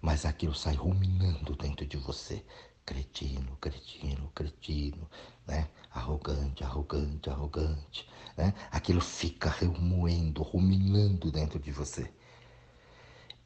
Mas 0.03 0.27
aquilo 0.27 0.55
sai 0.55 0.75
ruminando 0.75 1.57
dentro 1.57 1.87
de 1.87 1.97
você. 1.97 2.45
Cretino, 2.85 3.57
cretino, 3.59 4.31
cretino, 4.35 5.09
né? 5.47 5.71
Arrogante, 5.91 6.63
arrogante, 6.63 7.31
arrogante, 7.31 8.07
né? 8.37 8.53
Aquilo 8.71 9.01
fica 9.01 9.49
remoendo, 9.49 10.43
ruminando 10.43 11.33
dentro 11.33 11.59
de 11.59 11.73
você. 11.73 12.13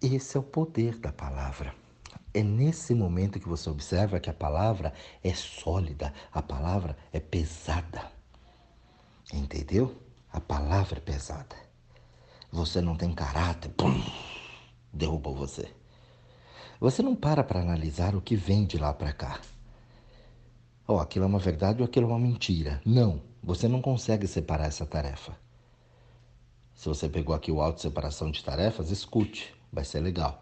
Esse 0.02 0.36
é 0.36 0.40
o 0.40 0.42
poder 0.42 0.98
da 0.98 1.12
palavra. 1.12 1.81
É 2.34 2.42
nesse 2.42 2.94
momento 2.94 3.38
que 3.38 3.48
você 3.48 3.68
observa 3.68 4.18
que 4.18 4.30
a 4.30 4.34
palavra 4.34 4.92
é 5.22 5.34
sólida, 5.34 6.14
a 6.32 6.40
palavra 6.40 6.96
é 7.12 7.20
pesada. 7.20 8.10
Entendeu? 9.32 9.94
A 10.32 10.40
palavra 10.40 10.98
é 10.98 11.00
pesada. 11.00 11.56
Você 12.50 12.80
não 12.80 12.96
tem 12.96 13.14
caráter, 13.14 13.70
pum, 13.70 14.02
derrubou 14.92 15.34
você. 15.34 15.70
Você 16.80 17.02
não 17.02 17.14
para 17.14 17.44
para 17.44 17.60
analisar 17.60 18.14
o 18.14 18.20
que 18.20 18.34
vem 18.34 18.64
de 18.64 18.78
lá 18.78 18.92
para 18.92 19.12
cá. 19.12 19.40
Oh, 20.88 20.98
aquilo 20.98 21.24
é 21.24 21.28
uma 21.28 21.38
verdade 21.38 21.80
ou 21.80 21.86
aquilo 21.86 22.06
é 22.06 22.08
uma 22.08 22.18
mentira. 22.18 22.80
Não, 22.84 23.22
você 23.42 23.68
não 23.68 23.80
consegue 23.80 24.26
separar 24.26 24.66
essa 24.66 24.84
tarefa. 24.84 25.36
Se 26.74 26.88
você 26.88 27.08
pegou 27.08 27.34
aqui 27.34 27.52
o 27.52 27.62
auto 27.62 27.80
separação 27.80 28.30
de 28.30 28.42
tarefas, 28.42 28.90
escute, 28.90 29.54
vai 29.72 29.84
ser 29.84 30.00
legal. 30.00 30.41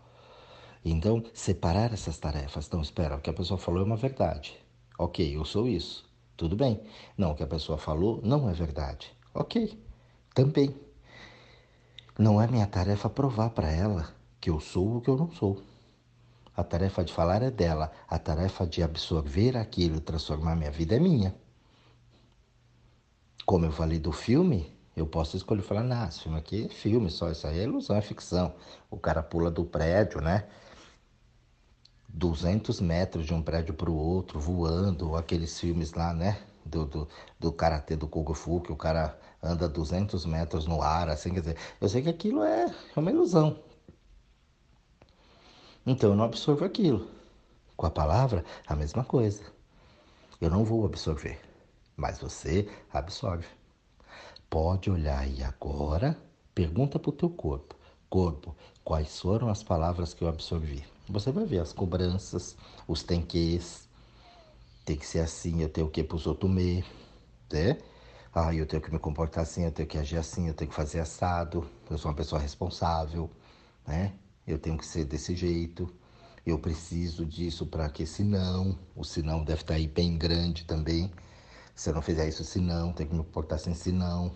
Então, 0.84 1.22
separar 1.34 1.92
essas 1.92 2.18
tarefas. 2.18 2.66
Então, 2.66 2.80
espera, 2.80 3.16
o 3.16 3.20
que 3.20 3.30
a 3.30 3.34
pessoa 3.34 3.58
falou 3.58 3.82
é 3.82 3.84
uma 3.84 3.96
verdade. 3.96 4.56
Ok, 4.98 5.36
eu 5.36 5.44
sou 5.44 5.68
isso. 5.68 6.08
Tudo 6.36 6.56
bem. 6.56 6.80
Não, 7.16 7.32
o 7.32 7.34
que 7.34 7.42
a 7.42 7.46
pessoa 7.46 7.76
falou 7.76 8.20
não 8.22 8.48
é 8.48 8.52
verdade. 8.52 9.14
Ok, 9.34 9.78
também. 10.34 10.74
Não 12.18 12.40
é 12.40 12.46
minha 12.46 12.66
tarefa 12.66 13.08
provar 13.08 13.50
para 13.50 13.70
ela 13.70 14.08
que 14.40 14.50
eu 14.50 14.58
sou 14.58 14.96
o 14.96 15.00
que 15.00 15.10
eu 15.10 15.16
não 15.16 15.30
sou. 15.32 15.62
A 16.56 16.64
tarefa 16.64 17.04
de 17.04 17.12
falar 17.12 17.42
é 17.42 17.50
dela. 17.50 17.92
A 18.08 18.18
tarefa 18.18 18.66
de 18.66 18.82
absorver 18.82 19.56
aquilo 19.56 19.96
e 19.96 20.00
transformar 20.00 20.56
minha 20.56 20.70
vida 20.70 20.96
é 20.96 20.98
minha. 20.98 21.34
Como 23.46 23.64
eu 23.64 23.72
falei 23.72 23.98
do 23.98 24.12
filme, 24.12 24.72
eu 24.96 25.06
posso 25.06 25.36
escolher 25.36 25.62
falar, 25.62 25.82
não, 25.82 26.06
esse 26.06 26.20
filme 26.20 26.38
aqui 26.38 26.66
é 26.66 26.68
filme 26.68 27.10
só, 27.10 27.30
isso 27.30 27.46
aí 27.46 27.60
é 27.60 27.64
ilusão, 27.64 27.96
é 27.96 28.00
ficção. 28.02 28.54
O 28.90 28.96
cara 28.96 29.22
pula 29.22 29.50
do 29.50 29.64
prédio, 29.64 30.20
né? 30.20 30.46
200 32.12 32.80
metros 32.80 33.26
de 33.26 33.34
um 33.34 33.42
prédio 33.42 33.74
para 33.74 33.90
o 33.90 33.96
outro, 33.96 34.40
voando, 34.40 35.16
aqueles 35.16 35.58
filmes 35.58 35.92
lá, 35.92 36.12
né? 36.12 36.40
Do, 36.64 36.84
do, 36.84 37.08
do 37.38 37.52
karatê 37.52 37.96
do 37.96 38.06
Kung 38.06 38.32
Fu, 38.34 38.60
que 38.60 38.72
o 38.72 38.76
cara 38.76 39.18
anda 39.42 39.68
200 39.68 40.26
metros 40.26 40.66
no 40.66 40.82
ar, 40.82 41.08
assim, 41.08 41.32
quer 41.32 41.40
dizer, 41.40 41.56
eu 41.80 41.88
sei 41.88 42.02
que 42.02 42.08
aquilo 42.08 42.42
é, 42.42 42.64
é 42.64 43.00
uma 43.00 43.10
ilusão. 43.10 43.58
Então 45.86 46.10
eu 46.10 46.16
não 46.16 46.24
absorvo 46.24 46.64
aquilo. 46.64 47.08
Com 47.76 47.86
a 47.86 47.90
palavra, 47.90 48.44
a 48.66 48.76
mesma 48.76 49.02
coisa. 49.02 49.42
Eu 50.40 50.50
não 50.50 50.64
vou 50.64 50.84
absorver, 50.84 51.40
mas 51.96 52.18
você 52.18 52.68
absorve. 52.92 53.46
Pode 54.48 54.90
olhar 54.90 55.18
aí 55.18 55.42
agora, 55.42 56.16
pergunta 56.54 56.98
para 56.98 57.08
o 57.08 57.12
teu 57.12 57.30
corpo. 57.30 57.74
Corpo, 58.10 58.54
quais 58.84 59.18
foram 59.18 59.48
as 59.48 59.62
palavras 59.62 60.12
que 60.12 60.22
eu 60.22 60.28
absorvi? 60.28 60.84
Você 61.10 61.32
vai 61.32 61.44
ver 61.44 61.58
as 61.58 61.72
cobranças, 61.72 62.56
os 62.86 63.02
tem 63.02 63.20
quês. 63.20 63.88
Tem 64.84 64.96
que 64.96 65.04
ser 65.04 65.18
assim, 65.18 65.60
eu 65.60 65.68
tenho 65.68 65.88
que 65.90 66.04
para 66.04 66.16
os 66.16 66.24
outros 66.24 66.50
me, 66.50 66.84
né? 67.52 67.78
Ah, 68.32 68.54
eu 68.54 68.64
tenho 68.64 68.80
que 68.80 68.92
me 68.92 68.98
comportar 68.98 69.42
assim, 69.42 69.64
eu 69.64 69.72
tenho 69.72 69.88
que 69.88 69.98
agir 69.98 70.18
assim, 70.18 70.46
eu 70.46 70.54
tenho 70.54 70.70
que 70.70 70.76
fazer 70.76 71.00
assado. 71.00 71.68
Eu 71.90 71.98
sou 71.98 72.10
uma 72.10 72.16
pessoa 72.16 72.40
responsável, 72.40 73.28
né? 73.84 74.14
Eu 74.46 74.56
tenho 74.56 74.78
que 74.78 74.86
ser 74.86 75.04
desse 75.04 75.34
jeito. 75.34 75.92
Eu 76.46 76.60
preciso 76.60 77.26
disso 77.26 77.66
para 77.66 77.90
que 77.90 78.06
senão, 78.06 78.78
o 78.94 79.04
senão 79.04 79.42
deve 79.42 79.62
estar 79.62 79.74
tá 79.74 79.78
aí 79.78 79.88
bem 79.88 80.16
grande 80.16 80.64
também. 80.64 81.10
Se 81.74 81.90
eu 81.90 81.94
não 81.94 82.02
fizer 82.02 82.28
isso, 82.28 82.44
senão, 82.44 82.92
tem 82.92 83.06
que 83.06 83.14
me 83.14 83.24
comportar 83.24 83.58
assim, 83.58 83.74
senão. 83.74 84.32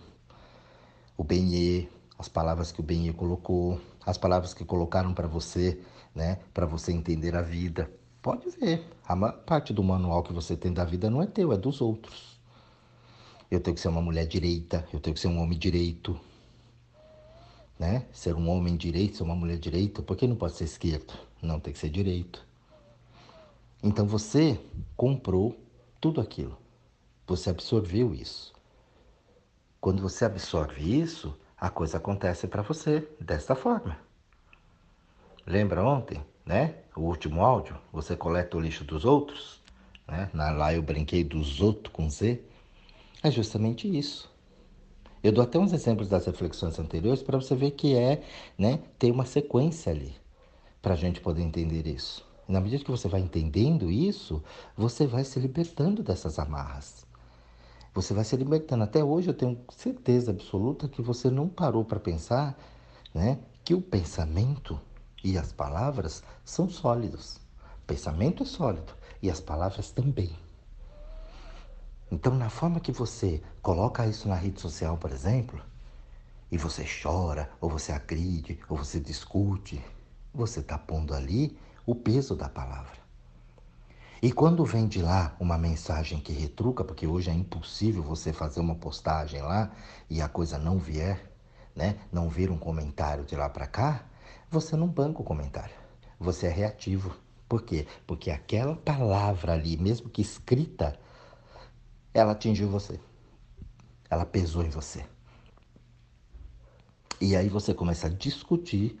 O 1.15 1.23
benê, 1.23 1.87
as 2.19 2.27
palavras 2.27 2.71
que 2.71 2.81
o 2.81 2.83
benê 2.83 3.13
colocou, 3.13 3.79
as 4.05 4.17
palavras 4.17 4.53
que 4.53 4.63
colocaram 4.63 5.13
para 5.13 5.27
você 5.27 5.79
né? 6.15 6.39
Para 6.53 6.65
você 6.65 6.93
entender 6.93 7.35
a 7.35 7.41
vida. 7.41 7.91
Pode 8.21 8.49
ver. 8.51 8.87
A 9.05 9.15
parte 9.31 9.73
do 9.73 9.83
manual 9.83 10.23
que 10.23 10.33
você 10.33 10.55
tem 10.55 10.73
da 10.73 10.85
vida 10.85 11.09
não 11.09 11.21
é 11.21 11.27
teu, 11.27 11.51
é 11.51 11.57
dos 11.57 11.81
outros. 11.81 12.39
Eu 13.51 13.59
tenho 13.59 13.75
que 13.75 13.81
ser 13.81 13.89
uma 13.89 14.01
mulher 14.01 14.25
direita, 14.25 14.87
eu 14.91 14.99
tenho 14.99 15.13
que 15.13 15.19
ser 15.19 15.27
um 15.27 15.39
homem 15.39 15.59
direito. 15.59 16.19
Né? 17.77 18.05
Ser 18.13 18.33
um 18.35 18.49
homem 18.49 18.77
direito, 18.77 19.17
ser 19.17 19.23
uma 19.23 19.35
mulher 19.35 19.59
direita, 19.59 20.01
por 20.01 20.15
que 20.15 20.25
não 20.25 20.35
pode 20.35 20.55
ser 20.55 20.63
esquerdo? 20.63 21.13
Não, 21.41 21.59
tem 21.59 21.73
que 21.73 21.77
ser 21.77 21.89
direito. 21.89 22.43
Então 23.83 24.07
você 24.07 24.59
comprou 24.95 25.55
tudo 25.99 26.21
aquilo. 26.21 26.57
Você 27.27 27.49
absorveu 27.49 28.13
isso. 28.13 28.53
Quando 29.79 30.01
você 30.01 30.25
absorve 30.25 30.99
isso, 30.99 31.37
a 31.57 31.69
coisa 31.69 31.97
acontece 31.97 32.47
para 32.47 32.61
você 32.61 33.07
desta 33.19 33.55
forma. 33.55 33.97
Lembra 35.45 35.83
ontem, 35.83 36.23
né? 36.45 36.75
O 36.95 37.01
último 37.01 37.43
áudio, 37.43 37.77
você 37.91 38.15
coleta 38.15 38.57
o 38.57 38.59
lixo 38.59 38.83
dos 38.83 39.05
outros, 39.05 39.61
né? 40.07 40.29
Lá 40.33 40.73
eu 40.73 40.81
brinquei 40.81 41.23
dos 41.23 41.61
outros 41.61 41.93
com 41.93 42.09
Z. 42.09 42.41
É 43.23 43.31
justamente 43.31 43.87
isso. 43.87 44.33
Eu 45.23 45.31
dou 45.31 45.43
até 45.43 45.57
uns 45.57 45.73
exemplos 45.73 46.07
das 46.07 46.25
reflexões 46.25 46.77
anteriores 46.77 47.23
para 47.23 47.39
você 47.39 47.55
ver 47.55 47.71
que 47.71 47.95
é, 47.95 48.23
né? 48.57 48.79
Tem 48.99 49.11
uma 49.11 49.25
sequência 49.25 49.91
ali 49.91 50.15
para 50.81 50.93
a 50.93 50.97
gente 50.97 51.19
poder 51.19 51.41
entender 51.41 51.87
isso. 51.87 52.23
Na 52.47 52.61
medida 52.61 52.83
que 52.83 52.91
você 52.91 53.07
vai 53.07 53.21
entendendo 53.21 53.89
isso, 53.89 54.43
você 54.77 55.07
vai 55.07 55.23
se 55.23 55.39
libertando 55.39 56.03
dessas 56.03 56.37
amarras. 56.37 57.04
Você 57.95 58.13
vai 58.13 58.25
se 58.25 58.35
libertando. 58.35 58.83
Até 58.83 59.01
hoje 59.01 59.29
eu 59.29 59.33
tenho 59.33 59.57
certeza 59.69 60.31
absoluta 60.31 60.89
que 60.89 61.01
você 61.01 61.29
não 61.29 61.47
parou 61.47 61.85
para 61.85 61.97
pensar, 61.97 62.59
né? 63.13 63.39
Que 63.63 63.73
o 63.73 63.81
pensamento 63.81 64.77
e 65.23 65.37
as 65.37 65.53
palavras 65.53 66.21
são 66.43 66.69
sólidos. 66.69 67.37
O 67.83 67.85
pensamento 67.87 68.43
é 68.43 68.45
sólido 68.45 68.93
e 69.21 69.31
as 69.31 69.39
palavras 69.39 69.91
também. 69.91 70.37
Então, 72.11 72.35
na 72.35 72.49
forma 72.49 72.81
que 72.81 72.91
você 72.91 73.41
coloca 73.61 74.05
isso 74.05 74.27
na 74.27 74.35
rede 74.35 74.59
social, 74.59 74.97
por 74.97 75.11
exemplo, 75.11 75.61
e 76.51 76.57
você 76.57 76.85
chora, 77.01 77.49
ou 77.61 77.69
você 77.69 77.93
agride, 77.93 78.59
ou 78.67 78.75
você 78.75 78.99
discute, 78.99 79.81
você 80.33 80.59
está 80.59 80.77
pondo 80.77 81.13
ali 81.13 81.57
o 81.85 81.95
peso 81.95 82.35
da 82.35 82.49
palavra. 82.49 83.04
E 84.25 84.31
quando 84.31 84.65
vem 84.65 84.87
de 84.87 85.03
lá 85.03 85.35
uma 85.39 85.55
mensagem 85.55 86.19
que 86.19 86.33
retruca, 86.33 86.83
porque 86.83 87.05
hoje 87.05 87.29
é 87.29 87.33
impossível 87.35 88.01
você 88.01 88.33
fazer 88.33 88.59
uma 88.59 88.73
postagem 88.73 89.39
lá 89.39 89.71
e 90.09 90.19
a 90.19 90.27
coisa 90.27 90.57
não 90.57 90.79
vier, 90.79 91.31
né? 91.75 91.99
Não 92.11 92.27
vir 92.27 92.49
um 92.49 92.57
comentário 92.57 93.23
de 93.23 93.35
lá 93.35 93.47
para 93.47 93.67
cá, 93.67 94.03
você 94.49 94.75
não 94.75 94.87
banca 94.87 95.21
o 95.21 95.23
comentário. 95.23 95.75
Você 96.19 96.47
é 96.47 96.49
reativo. 96.49 97.15
Por 97.47 97.61
quê? 97.61 97.85
Porque 98.07 98.31
aquela 98.31 98.75
palavra 98.75 99.53
ali, 99.53 99.77
mesmo 99.77 100.09
que 100.09 100.23
escrita, 100.23 100.97
ela 102.11 102.31
atingiu 102.31 102.67
você. 102.67 102.99
Ela 104.09 104.25
pesou 104.25 104.65
em 104.65 104.69
você. 104.69 105.05
E 107.21 107.35
aí 107.35 107.47
você 107.47 107.75
começa 107.75 108.07
a 108.07 108.09
discutir 108.09 108.99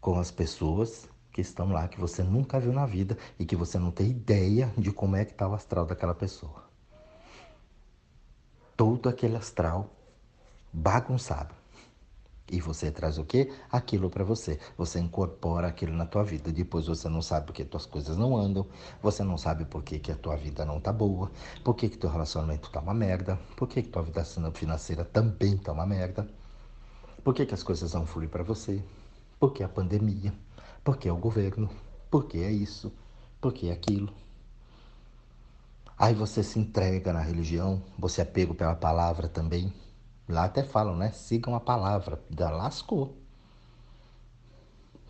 com 0.00 0.18
as 0.18 0.30
pessoas 0.30 1.06
que 1.36 1.42
estão 1.42 1.70
lá, 1.70 1.86
que 1.86 2.00
você 2.00 2.22
nunca 2.22 2.58
viu 2.58 2.72
na 2.72 2.86
vida 2.86 3.14
e 3.38 3.44
que 3.44 3.54
você 3.54 3.78
não 3.78 3.90
tem 3.90 4.08
ideia 4.08 4.72
de 4.74 4.90
como 4.90 5.16
é 5.16 5.24
que 5.26 5.32
está 5.32 5.46
o 5.46 5.52
astral 5.52 5.84
daquela 5.84 6.14
pessoa. 6.14 6.64
Todo 8.74 9.06
aquele 9.06 9.36
astral 9.36 9.90
bagunçado. 10.72 11.54
E 12.50 12.58
você 12.58 12.90
traz 12.90 13.18
o 13.18 13.24
quê? 13.26 13.52
Aquilo 13.70 14.08
para 14.08 14.24
você. 14.24 14.58
Você 14.78 14.98
incorpora 14.98 15.68
aquilo 15.68 15.92
na 15.92 16.06
tua 16.06 16.24
vida. 16.24 16.50
Depois 16.50 16.86
você 16.86 17.06
não 17.06 17.20
sabe 17.20 17.44
porque 17.44 17.66
tuas 17.66 17.84
coisas 17.84 18.16
não 18.16 18.34
andam, 18.34 18.66
você 19.02 19.22
não 19.22 19.36
sabe 19.36 19.66
por 19.66 19.82
que, 19.82 19.98
que 19.98 20.10
a 20.10 20.16
tua 20.16 20.36
vida 20.36 20.64
não 20.64 20.80
tá 20.80 20.90
boa, 20.90 21.30
por 21.62 21.74
que, 21.74 21.90
que 21.90 21.98
teu 21.98 22.08
relacionamento 22.08 22.70
tá 22.70 22.80
uma 22.80 22.94
merda, 22.94 23.38
por 23.56 23.68
que, 23.68 23.82
que 23.82 23.90
tua 23.90 24.02
vida 24.02 24.24
financeira 24.54 25.04
também 25.04 25.58
tá 25.58 25.70
uma 25.70 25.84
merda, 25.84 26.26
por 27.22 27.34
que, 27.34 27.44
que 27.44 27.52
as 27.52 27.62
coisas 27.62 27.92
vão 27.92 28.06
fluir 28.06 28.30
para 28.30 28.42
você, 28.42 28.82
por 29.38 29.52
que 29.52 29.62
a 29.62 29.68
pandemia, 29.68 30.32
por 30.86 30.98
que 30.98 31.10
o 31.10 31.16
governo, 31.16 31.68
por 32.08 32.26
que 32.26 32.38
é 32.44 32.52
isso, 32.52 32.92
por 33.40 33.52
que 33.52 33.70
é 33.70 33.72
aquilo. 33.72 34.14
Aí 35.98 36.14
você 36.14 36.44
se 36.44 36.60
entrega 36.60 37.12
na 37.12 37.20
religião, 37.20 37.82
você 37.98 38.20
é 38.20 38.24
pego 38.24 38.54
pela 38.54 38.76
palavra 38.76 39.26
também. 39.26 39.72
Lá 40.28 40.44
até 40.44 40.62
falam, 40.62 40.96
né? 40.96 41.10
Sigam 41.10 41.56
a 41.56 41.60
palavra. 41.60 42.22
Da 42.30 42.50
lascou. 42.50 43.16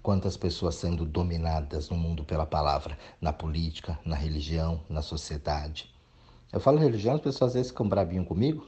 Quantas 0.02 0.34
pessoas 0.34 0.76
sendo 0.76 1.04
dominadas 1.04 1.90
no 1.90 1.96
mundo 1.98 2.24
pela 2.24 2.46
palavra, 2.46 2.96
na 3.20 3.34
política, 3.34 3.98
na 4.02 4.16
religião, 4.16 4.80
na 4.88 5.02
sociedade. 5.02 5.94
Eu 6.50 6.58
falo 6.58 6.78
religião, 6.78 7.16
as 7.16 7.20
pessoas 7.20 7.50
às 7.50 7.54
vezes 7.54 7.70
ficam 7.70 7.86
bravinhos 7.86 8.26
comigo, 8.26 8.66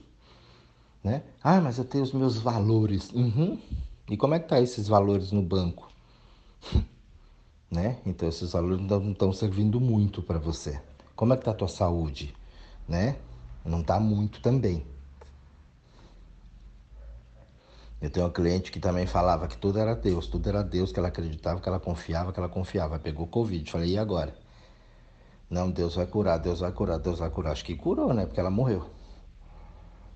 né? 1.03 1.23
Ah, 1.43 1.59
mas 1.59 1.79
eu 1.79 1.87
tenho 1.87 2.05
os 2.05 2.13
meus 2.13 2.37
valores. 2.37 3.11
Uhum. 3.13 3.59
E 4.11 4.17
como 4.19 4.35
é 4.35 4.39
que 4.39 4.49
tá 4.49 4.61
esses 4.61 4.89
valores 4.89 5.33
no 5.33 5.41
banco? 5.41 5.91
né? 7.71 7.99
Então 8.07 8.29
esses 8.29 8.53
valores 8.53 8.81
não 8.81 9.13
estão 9.13 9.33
servindo 9.33 9.81
muito 9.81 10.23
para 10.23 10.39
você. 10.39 10.81
Como 11.15 11.33
é 11.33 11.37
que 11.37 11.45
tá 11.45 11.51
a 11.51 11.55
tua 11.55 11.69
saúde, 11.69 12.35
né? 12.89 13.17
Não 13.65 13.83
tá 13.83 14.01
muito 14.01 14.41
também. 14.41 14.85
Eu 18.01 18.11
tenho 18.11 18.27
uma 18.27 18.33
cliente 18.33 18.71
que 18.71 18.79
também 18.79 19.07
falava 19.07 19.49
que 19.49 19.57
tudo 19.57 19.79
era 19.79 19.95
Deus, 19.95 20.29
tudo 20.29 20.49
era 20.49 20.63
Deus, 20.63 20.93
que 20.93 20.99
ela 21.01 21.09
acreditava, 21.09 21.61
que 21.61 21.69
ela 21.69 21.81
confiava, 21.81 22.33
que 22.33 22.39
ela 22.39 22.49
confiava. 22.49 22.99
Pegou 22.99 23.27
Covid. 23.27 23.69
Falei, 23.69 23.91
e 23.91 23.99
agora? 23.99 24.35
Não, 25.51 25.69
Deus 25.71 25.97
vai 25.97 26.07
curar, 26.07 26.39
Deus 26.39 26.61
vai 26.61 26.71
curar, 26.71 26.99
Deus 26.99 27.19
vai 27.19 27.29
curar. 27.29 27.53
Acho 27.53 27.65
que 27.65 27.75
curou, 27.75 28.15
né? 28.15 28.25
Porque 28.25 28.39
ela 28.39 28.51
morreu. 28.51 28.89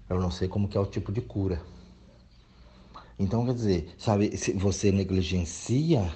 Eu 0.09 0.21
não 0.21 0.31
sei 0.31 0.47
como 0.47 0.69
que 0.69 0.77
é 0.77 0.81
o 0.81 0.87
tipo 0.87 1.11
de 1.11 1.21
cura. 1.21 1.61
Então, 3.19 3.45
quer 3.45 3.55
dizer, 3.55 3.95
sabe, 3.99 4.37
se 4.37 4.53
você 4.53 4.93
negligencia 4.93 6.13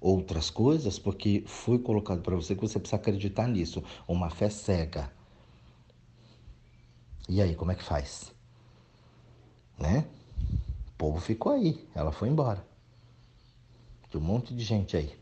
outras 0.00 0.50
coisas, 0.50 0.98
porque 0.98 1.44
foi 1.46 1.78
colocado 1.78 2.22
para 2.22 2.36
você 2.36 2.54
que 2.54 2.60
você 2.60 2.78
precisa 2.78 2.96
acreditar 2.96 3.46
nisso. 3.48 3.82
Uma 4.06 4.30
fé 4.30 4.50
cega. 4.50 5.10
E 7.28 7.42
aí, 7.42 7.54
como 7.54 7.72
é 7.72 7.74
que 7.74 7.82
faz? 7.82 8.32
Né? 9.78 10.06
povo 10.98 11.20
ficou 11.20 11.52
aí, 11.52 11.88
ela 11.94 12.10
foi 12.10 12.28
embora. 12.28 12.66
Tinha 14.10 14.20
um 14.20 14.26
monte 14.26 14.52
de 14.52 14.64
gente 14.64 14.96
aí, 14.96 15.16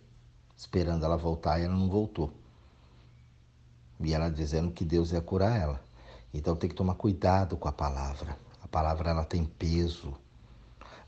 esperando 0.56 1.04
ela 1.04 1.18
voltar 1.18 1.60
e 1.60 1.64
ela 1.64 1.74
não 1.74 1.90
voltou. 1.90 2.32
E 4.00 4.14
ela 4.14 4.30
dizendo 4.30 4.72
que 4.72 4.84
Deus 4.84 5.12
ia 5.12 5.20
curar 5.20 5.60
ela. 5.60 5.84
Então 6.32 6.56
tem 6.56 6.68
que 6.68 6.74
tomar 6.74 6.94
cuidado 6.94 7.56
com 7.58 7.68
a 7.68 7.72
palavra. 7.72 8.38
A 8.62 8.68
palavra 8.68 9.10
ela 9.10 9.24
tem 9.24 9.44
peso, 9.44 10.14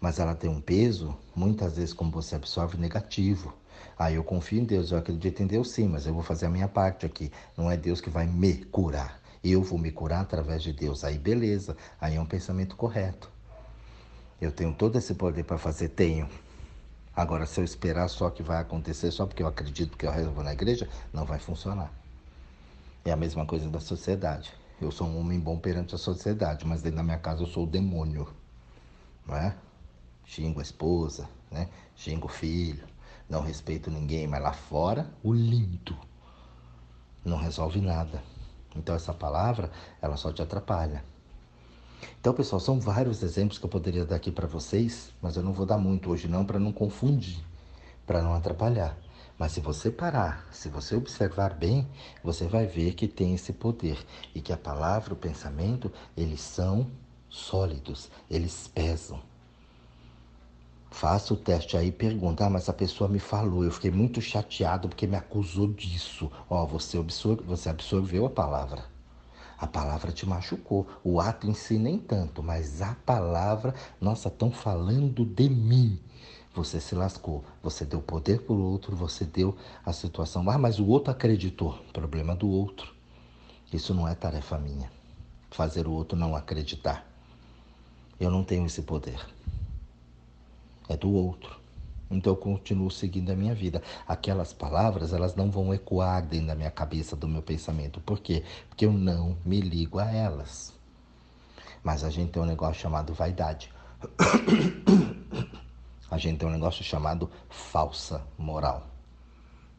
mas 0.01 0.19
ela 0.19 0.35
tem 0.35 0.49
um 0.49 0.61
peso, 0.61 1.17
muitas 1.35 1.77
vezes, 1.77 1.93
como 1.93 2.11
você 2.11 2.37
absorve, 2.37 2.77
negativo. 2.79 3.55
Ah, 3.99 4.13
eu 4.13 4.23
confio 4.23 4.61
em 4.61 4.65
Deus, 4.65 4.93
eu 4.93 4.99
acredito 4.99 5.43
em 5.43 5.47
Deus 5.47 5.71
sim, 5.71 5.89
mas 5.89 6.07
eu 6.07 6.15
vou 6.15 6.23
fazer 6.23 6.47
a 6.47 6.51
minha 6.51 6.69
parte 6.69 7.05
aqui. 7.05 7.33
Não 7.57 7.71
é 7.71 7.77
Deus 7.77 8.01
que 8.01 8.11
vai 8.11 8.27
me 8.27 8.65
curar. 8.67 9.21
Eu 9.43 9.63
vou 9.63 9.79
me 9.79 9.91
curar 9.91 10.21
através 10.21 10.63
de 10.63 10.73
Deus. 10.73 11.05
Aí 11.05 11.19
beleza, 11.19 11.77
aí 12.01 12.17
é 12.17 12.21
um 12.21 12.27
pensamento 12.27 12.77
correto. 12.77 13.31
Eu 14.41 14.53
tenho 14.53 14.73
todo 14.73 14.97
esse 14.97 15.15
poder 15.15 15.43
para 15.43 15.59
fazer? 15.59 15.89
Tenho. 15.89 16.29
Agora, 17.15 17.45
se 17.47 17.61
eu 17.61 17.65
esperar 17.65 18.09
só 18.09 18.31
que 18.31 18.43
vai 18.43 18.61
acontecer, 18.61 19.11
só 19.11 19.27
porque 19.27 19.43
eu 19.43 19.49
acredito 19.49 19.97
que 19.97 20.07
eu 20.07 20.13
rezo 20.13 20.31
na 20.31 20.53
igreja, 20.53 20.89
não 21.13 21.25
vai 21.25 21.41
funcionar. 21.41 21.93
É 23.05 23.11
a 23.11 23.17
mesma 23.17 23.45
coisa 23.45 23.69
da 23.69 23.81
sociedade. 23.81 24.53
Eu 24.81 24.93
sou 24.93 25.09
um 25.09 25.19
homem 25.19 25.41
bom 25.41 25.59
perante 25.59 25.97
a 25.97 25.99
sociedade, 25.99 26.65
mas 26.65 26.83
dentro 26.83 26.99
da 26.99 27.03
minha 27.03 27.19
casa 27.19 27.43
eu 27.43 27.49
sou 27.49 27.65
o 27.65 27.67
demônio. 27.67 28.29
Não 29.27 29.35
é? 29.37 29.57
Xingo 30.29 30.61
a 30.61 30.63
esposa, 30.63 31.27
né? 31.51 31.71
Xingo 31.97 32.27
o 32.27 32.31
filho, 32.31 32.87
não 33.31 33.41
respeito 33.41 33.91
ninguém, 33.91 34.27
mas 34.27 34.43
lá 34.43 34.53
fora, 34.53 35.11
o 35.23 35.33
lindo. 35.33 35.97
Não 37.25 37.39
resolve 37.39 37.81
nada. 37.81 38.23
Então 38.77 38.95
essa 38.95 39.15
palavra, 39.15 39.71
ela 40.03 40.19
só 40.19 40.31
te 40.31 40.43
atrapalha. 40.43 41.03
Então, 42.21 42.35
pessoal, 42.35 42.61
são 42.61 42.79
vários 42.79 43.23
exemplos 43.23 43.59
que 43.59 43.65
eu 43.65 43.71
poderia 43.71 44.05
dar 44.05 44.17
aqui 44.17 44.31
para 44.31 44.47
vocês, 44.47 45.15
mas 45.23 45.35
eu 45.35 45.43
não 45.43 45.55
vou 45.55 45.65
dar 45.65 45.79
muito 45.79 46.11
hoje 46.11 46.29
não 46.29 46.45
para 46.45 46.59
não 46.59 46.73
confundir, 46.73 47.43
para 48.07 48.23
não 48.23 48.35
atrapalhar. 48.35 48.99
Mas 49.39 49.53
se 49.53 49.61
você 49.61 49.91
parar, 49.91 50.47
se 50.53 50.69
você 50.69 50.95
observar 50.95 51.55
bem, 51.55 51.89
você 52.23 52.47
vai 52.47 52.67
ver 52.67 52.93
que 52.93 53.09
tem 53.09 53.35
esse 53.35 53.55
poder 53.55 53.99
e 54.35 54.43
que 54.43 54.53
a 54.53 54.59
palavra, 54.59 55.15
o 55.15 55.17
pensamento, 55.17 55.91
eles 56.15 56.43
são 56.43 56.87
sólidos, 57.31 58.11
eles 58.29 58.69
pesam. 58.69 59.28
Faça 60.91 61.35
o 61.35 61.37
teste 61.37 61.77
aí 61.77 61.89
e 61.89 61.93
pergunta, 61.93 62.47
ah, 62.47 62.51
mas 62.51 62.69
a 62.69 62.73
pessoa 62.73 63.09
me 63.09 63.19
falou, 63.19 63.63
eu 63.63 63.71
fiquei 63.71 63.91
muito 63.91 64.21
chateado 64.21 64.89
porque 64.89 65.07
me 65.07 65.17
acusou 65.17 65.69
disso. 65.69 66.31
Ó, 66.49 66.65
você, 66.67 66.99
absorve, 66.99 67.43
você 67.43 67.69
absorveu 67.69 68.27
a 68.27 68.31
palavra. 68.31 68.85
A 69.59 69.67
palavra 69.67 70.13
te 70.13 70.25
machucou. 70.25 70.87
O 71.03 71.21
ato 71.21 71.49
em 71.49 71.55
si 71.55 71.79
nem 71.79 71.99
tanto, 71.99 72.43
mas 72.43 72.81
a 72.81 72.95
palavra, 73.05 73.75
nossa, 74.01 74.29
estão 74.29 74.51
falando 74.51 75.25
de 75.25 75.49
mim. 75.49 75.99
Você 76.55 76.81
se 76.81 76.95
lascou. 76.95 77.45
Você 77.63 77.85
deu 77.85 78.01
poder 78.01 78.41
para 78.43 78.55
o 78.55 78.63
outro, 78.63 78.97
você 78.97 79.25
deu 79.25 79.57
a 79.85 79.93
situação. 79.93 80.49
Ah, 80.49 80.59
mas 80.59 80.79
o 80.79 80.87
outro 80.87 81.11
acreditou. 81.11 81.79
Problema 81.93 82.35
do 82.35 82.49
outro. 82.49 82.95
Isso 83.73 83.93
não 83.93 84.09
é 84.09 84.15
tarefa 84.15 84.57
minha. 84.59 84.91
Fazer 85.51 85.87
o 85.87 85.93
outro 85.93 86.17
não 86.17 86.35
acreditar. 86.35 87.07
Eu 88.19 88.31
não 88.31 88.43
tenho 88.43 88.67
esse 88.67 88.83
poder. 88.83 89.25
É 90.89 90.97
do 90.97 91.13
outro. 91.13 91.59
Então 92.11 92.33
eu 92.33 92.37
continuo 92.37 92.91
seguindo 92.91 93.31
a 93.31 93.37
minha 93.37 93.55
vida. 93.55 93.83
Aquelas 94.07 94.53
palavras, 94.53 95.13
elas 95.13 95.35
não 95.35 95.51
vão 95.51 95.75
ecoar 95.75 96.25
dentro 96.27 96.47
da 96.47 96.55
minha 96.55 96.71
cabeça, 96.71 97.15
do 97.15 97.29
meu 97.29 97.43
pensamento. 97.43 98.01
Por 98.01 98.21
quê? 98.21 98.43
Porque 98.69 98.87
eu 98.87 98.93
não 98.93 99.37
me 99.45 99.61
ligo 99.61 99.99
a 99.99 100.11
elas. 100.11 100.73
Mas 101.83 102.03
a 102.03 102.11
gente 102.11 102.33
tem 102.33 102.43
um 102.43 102.47
negócio 102.47 102.81
chamado 102.81 103.13
vaidade. 103.13 103.71
A 106.11 106.17
gente 106.17 106.39
tem 106.39 106.49
um 106.49 106.53
negócio 106.53 106.83
chamado 106.83 107.31
falsa 107.51 108.27
moral. 108.39 108.87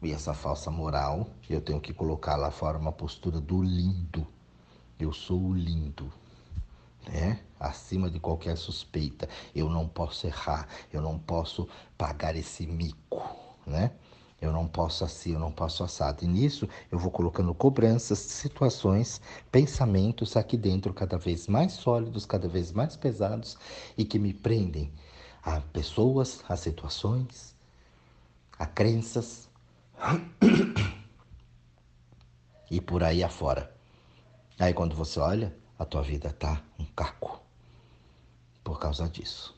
E 0.00 0.12
essa 0.12 0.32
falsa 0.32 0.70
moral, 0.70 1.26
eu 1.48 1.60
tenho 1.60 1.80
que 1.80 1.92
colocar 1.92 2.36
lá 2.36 2.52
fora 2.52 2.78
uma 2.78 2.92
postura 2.92 3.40
do 3.40 3.60
lindo. 3.60 4.24
Eu 4.96 5.12
sou 5.12 5.40
o 5.40 5.52
lindo 5.52 6.08
né? 7.08 7.40
Acima 7.60 8.10
de 8.10 8.18
qualquer 8.18 8.56
suspeita. 8.56 9.28
Eu 9.54 9.68
não 9.68 9.86
posso 9.86 10.26
errar, 10.26 10.66
eu 10.90 11.02
não 11.02 11.18
posso 11.18 11.68
pagar 11.98 12.34
esse 12.34 12.66
mico, 12.66 13.36
né? 13.66 13.92
Eu 14.40 14.52
não 14.52 14.66
posso 14.66 15.04
assim, 15.04 15.34
eu 15.34 15.38
não 15.38 15.52
posso 15.52 15.84
assado. 15.84 16.24
E 16.24 16.26
nisso 16.26 16.66
eu 16.90 16.98
vou 16.98 17.10
colocando 17.10 17.54
cobranças, 17.54 18.18
situações, 18.18 19.20
pensamentos 19.52 20.34
aqui 20.34 20.56
dentro 20.56 20.94
cada 20.94 21.18
vez 21.18 21.46
mais 21.46 21.72
sólidos, 21.72 22.24
cada 22.24 22.48
vez 22.48 22.72
mais 22.72 22.96
pesados 22.96 23.58
e 23.98 24.04
que 24.04 24.18
me 24.18 24.32
prendem 24.32 24.90
a 25.42 25.60
pessoas, 25.60 26.42
a 26.48 26.56
situações, 26.56 27.54
a 28.58 28.64
crenças 28.66 29.50
e 32.70 32.80
por 32.80 33.04
aí 33.04 33.22
afora. 33.22 33.74
Aí 34.58 34.72
quando 34.72 34.96
você 34.96 35.20
olha, 35.20 35.54
a 35.78 35.84
tua 35.84 36.02
vida 36.02 36.32
tá 36.32 36.62
um 36.78 36.84
caco 36.86 37.39
por 38.70 38.78
causa 38.78 39.08
disso. 39.08 39.52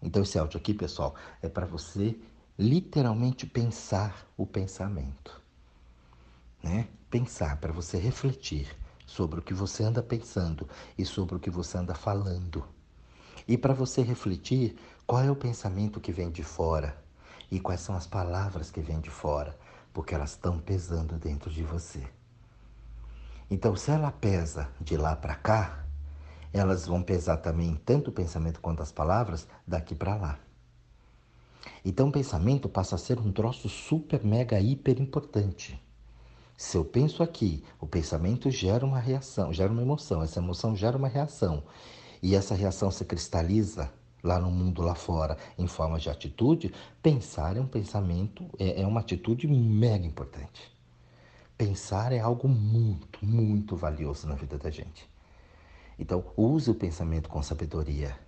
Então 0.00 0.22
esse 0.22 0.38
áudio 0.38 0.56
aqui, 0.56 0.72
pessoal, 0.72 1.14
é 1.42 1.48
para 1.48 1.66
você 1.66 2.18
literalmente 2.58 3.44
pensar 3.44 4.26
o 4.34 4.46
pensamento, 4.46 5.42
né? 6.62 6.88
Pensar 7.10 7.58
para 7.58 7.70
você 7.70 7.98
refletir 7.98 8.74
sobre 9.06 9.40
o 9.40 9.42
que 9.42 9.52
você 9.52 9.82
anda 9.82 10.02
pensando 10.02 10.66
e 10.96 11.04
sobre 11.04 11.34
o 11.34 11.38
que 11.38 11.50
você 11.50 11.76
anda 11.76 11.94
falando. 11.94 12.66
E 13.46 13.58
para 13.58 13.74
você 13.74 14.00
refletir 14.00 14.74
qual 15.06 15.22
é 15.22 15.30
o 15.30 15.36
pensamento 15.36 16.00
que 16.00 16.10
vem 16.10 16.30
de 16.30 16.42
fora 16.42 16.96
e 17.50 17.60
quais 17.60 17.82
são 17.82 17.94
as 17.94 18.06
palavras 18.06 18.70
que 18.70 18.80
vêm 18.80 19.00
de 19.00 19.10
fora, 19.10 19.54
porque 19.92 20.14
elas 20.14 20.30
estão 20.30 20.58
pesando 20.58 21.18
dentro 21.18 21.50
de 21.50 21.62
você. 21.62 22.02
Então, 23.50 23.76
se 23.76 23.90
ela 23.90 24.10
pesa 24.10 24.70
de 24.80 24.96
lá 24.96 25.14
para 25.14 25.34
cá, 25.34 25.85
elas 26.58 26.86
vão 26.86 27.02
pesar 27.02 27.38
também 27.38 27.80
tanto 27.84 28.10
o 28.10 28.12
pensamento 28.12 28.60
quanto 28.60 28.82
as 28.82 28.92
palavras 28.92 29.46
daqui 29.66 29.94
para 29.94 30.16
lá. 30.16 30.38
Então, 31.84 32.08
o 32.08 32.12
pensamento 32.12 32.68
passa 32.68 32.94
a 32.94 32.98
ser 32.98 33.18
um 33.18 33.32
troço 33.32 33.68
super, 33.68 34.24
mega, 34.24 34.58
hiper 34.58 35.00
importante. 35.00 35.80
Se 36.56 36.76
eu 36.76 36.84
penso 36.84 37.22
aqui, 37.22 37.62
o 37.80 37.86
pensamento 37.86 38.50
gera 38.50 38.84
uma 38.84 38.98
reação, 38.98 39.52
gera 39.52 39.70
uma 39.70 39.82
emoção, 39.82 40.22
essa 40.22 40.38
emoção 40.38 40.74
gera 40.74 40.96
uma 40.96 41.08
reação, 41.08 41.62
e 42.22 42.34
essa 42.34 42.54
reação 42.54 42.90
se 42.90 43.04
cristaliza 43.04 43.92
lá 44.22 44.40
no 44.40 44.50
mundo 44.50 44.82
lá 44.82 44.94
fora 44.94 45.36
em 45.58 45.66
forma 45.66 45.98
de 45.98 46.10
atitude, 46.10 46.72
pensar 47.02 47.56
é 47.56 47.60
um 47.60 47.66
pensamento, 47.66 48.44
é, 48.58 48.82
é 48.82 48.86
uma 48.86 49.00
atitude 49.00 49.46
mega 49.46 50.06
importante. 50.06 50.72
Pensar 51.56 52.12
é 52.12 52.18
algo 52.18 52.48
muito, 52.48 53.24
muito 53.24 53.76
valioso 53.76 54.26
na 54.26 54.34
vida 54.34 54.58
da 54.58 54.70
gente. 54.70 55.08
Então, 55.98 56.24
use 56.36 56.70
o 56.70 56.74
pensamento 56.74 57.28
com 57.28 57.42
sabedoria. 57.42 58.18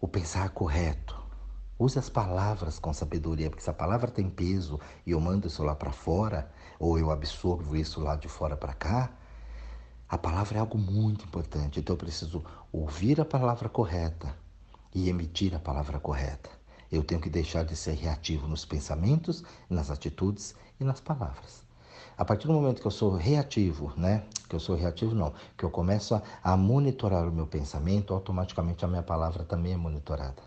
O 0.00 0.06
pensar 0.06 0.50
correto. 0.50 1.16
Use 1.78 1.98
as 1.98 2.08
palavras 2.08 2.78
com 2.78 2.92
sabedoria, 2.92 3.50
porque 3.50 3.62
se 3.62 3.70
a 3.70 3.74
palavra 3.74 4.10
tem 4.10 4.30
peso 4.30 4.80
e 5.04 5.10
eu 5.10 5.20
mando 5.20 5.46
isso 5.46 5.62
lá 5.62 5.74
para 5.74 5.92
fora, 5.92 6.50
ou 6.78 6.98
eu 6.98 7.10
absorvo 7.10 7.76
isso 7.76 8.00
lá 8.00 8.16
de 8.16 8.28
fora 8.28 8.56
para 8.56 8.72
cá, 8.72 9.10
a 10.08 10.16
palavra 10.16 10.58
é 10.58 10.60
algo 10.60 10.78
muito 10.78 11.24
importante. 11.24 11.80
Então 11.80 11.94
eu 11.94 11.98
preciso 11.98 12.44
ouvir 12.72 13.20
a 13.20 13.24
palavra 13.24 13.68
correta 13.68 14.34
e 14.94 15.08
emitir 15.08 15.54
a 15.54 15.58
palavra 15.58 15.98
correta. 15.98 16.48
Eu 16.90 17.02
tenho 17.02 17.20
que 17.20 17.28
deixar 17.28 17.64
de 17.64 17.74
ser 17.74 17.94
reativo 17.94 18.46
nos 18.46 18.64
pensamentos, 18.64 19.42
nas 19.68 19.90
atitudes 19.90 20.54
e 20.78 20.84
nas 20.84 21.00
palavras. 21.00 21.65
A 22.18 22.24
partir 22.24 22.46
do 22.46 22.54
momento 22.54 22.80
que 22.80 22.86
eu 22.86 22.90
sou 22.90 23.14
reativo, 23.14 23.92
né? 23.96 24.24
Que 24.48 24.56
eu 24.56 24.60
sou 24.60 24.74
reativo 24.74 25.14
não, 25.14 25.34
que 25.56 25.64
eu 25.64 25.70
começo 25.70 26.14
a, 26.14 26.22
a 26.42 26.56
monitorar 26.56 27.28
o 27.28 27.32
meu 27.32 27.46
pensamento, 27.46 28.14
automaticamente 28.14 28.84
a 28.84 28.88
minha 28.88 29.02
palavra 29.02 29.44
também 29.44 29.74
é 29.74 29.76
monitorada. 29.76 30.42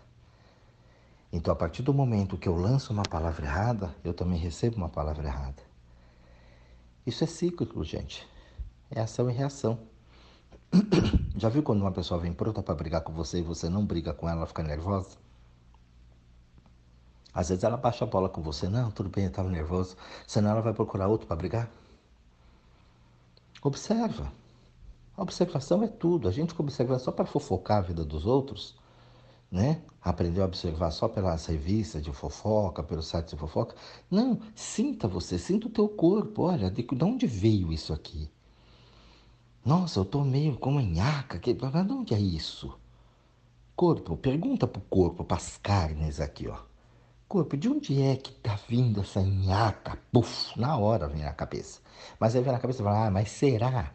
Então, 1.32 1.52
a 1.52 1.56
partir 1.56 1.82
do 1.82 1.94
momento 1.94 2.36
que 2.36 2.48
eu 2.48 2.56
lanço 2.56 2.92
uma 2.92 3.04
palavra 3.04 3.46
errada, 3.46 3.94
eu 4.02 4.12
também 4.12 4.38
recebo 4.38 4.76
uma 4.78 4.88
palavra 4.88 5.24
errada. 5.24 5.62
Isso 7.06 7.22
é 7.22 7.26
cíclico, 7.26 7.84
gente. 7.84 8.26
É 8.90 9.00
ação 9.00 9.30
e 9.30 9.32
reação. 9.32 9.78
Já 11.36 11.48
viu 11.48 11.62
quando 11.62 11.82
uma 11.82 11.92
pessoa 11.92 12.18
vem 12.18 12.32
pronta 12.32 12.62
para 12.62 12.74
brigar 12.74 13.02
com 13.02 13.12
você 13.12 13.38
e 13.38 13.42
você 13.42 13.68
não 13.68 13.86
briga 13.86 14.12
com 14.12 14.28
ela, 14.28 14.38
ela 14.38 14.46
fica 14.46 14.62
nervosa? 14.64 15.16
Às 17.32 17.48
vezes 17.48 17.64
ela 17.64 17.76
baixa 17.76 18.04
a 18.04 18.08
bola 18.08 18.28
com 18.28 18.42
você, 18.42 18.68
não, 18.68 18.90
tudo 18.90 19.08
bem, 19.08 19.24
eu 19.24 19.30
estava 19.30 19.48
nervoso. 19.48 19.96
Senão 20.26 20.50
ela 20.50 20.60
vai 20.60 20.72
procurar 20.72 21.08
outro 21.08 21.26
para 21.26 21.36
brigar. 21.36 21.70
Observa. 23.62 24.32
A 25.16 25.22
observação 25.22 25.82
é 25.82 25.88
tudo. 25.88 26.28
A 26.28 26.32
gente 26.32 26.54
observa 26.58 26.98
só 26.98 27.12
para 27.12 27.26
fofocar 27.26 27.78
a 27.78 27.82
vida 27.82 28.04
dos 28.04 28.26
outros, 28.26 28.74
né? 29.50 29.82
Aprendeu 30.02 30.42
a 30.42 30.46
observar 30.46 30.90
só 30.90 31.08
pelas 31.08 31.44
revistas 31.46 32.02
de 32.02 32.10
fofoca, 32.10 32.82
pelos 32.82 33.06
sites 33.06 33.34
de 33.34 33.38
fofoca. 33.38 33.76
Não, 34.10 34.40
sinta 34.54 35.06
você, 35.06 35.38
sinta 35.38 35.66
o 35.66 35.70
teu 35.70 35.88
corpo. 35.88 36.44
Olha, 36.44 36.70
de, 36.70 36.82
de 36.82 37.04
onde 37.04 37.26
veio 37.26 37.70
isso 37.72 37.92
aqui? 37.92 38.30
Nossa, 39.64 40.00
eu 40.00 40.04
tô 40.06 40.24
meio 40.24 40.56
com 40.56 40.70
uma 40.70 40.82
nhaca. 40.82 41.38
Que, 41.38 41.52
de 41.52 41.64
onde 41.64 42.14
é 42.14 42.18
isso? 42.18 42.74
Corpo, 43.76 44.16
pergunta 44.16 44.66
pro 44.66 44.80
corpo, 44.82 45.22
pras 45.22 45.58
carnes 45.58 46.18
aqui, 46.18 46.48
ó. 46.48 46.69
Corpo, 47.30 47.56
de 47.56 47.68
onde 47.68 48.02
é 48.02 48.16
que 48.16 48.32
tá 48.32 48.58
vindo 48.68 49.02
essa 49.02 49.22
nhaca? 49.22 49.96
Puf, 50.10 50.58
na 50.58 50.76
hora 50.76 51.06
vem 51.06 51.22
na 51.22 51.32
cabeça. 51.32 51.80
Mas 52.18 52.34
aí 52.34 52.42
vem 52.42 52.52
na 52.52 52.58
cabeça 52.58 52.82
e 52.82 52.84
fala, 52.84 53.06
ah, 53.06 53.10
mas 53.12 53.30
será? 53.30 53.94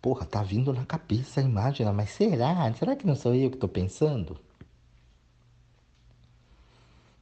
Porra, 0.00 0.24
tá 0.24 0.42
vindo 0.42 0.72
na 0.72 0.86
cabeça 0.86 1.40
a 1.40 1.42
imagem, 1.42 1.84
mas 1.92 2.08
será? 2.08 2.72
Será 2.72 2.96
que 2.96 3.06
não 3.06 3.14
sou 3.14 3.34
eu 3.34 3.50
que 3.50 3.58
tô 3.58 3.68
pensando? 3.68 4.40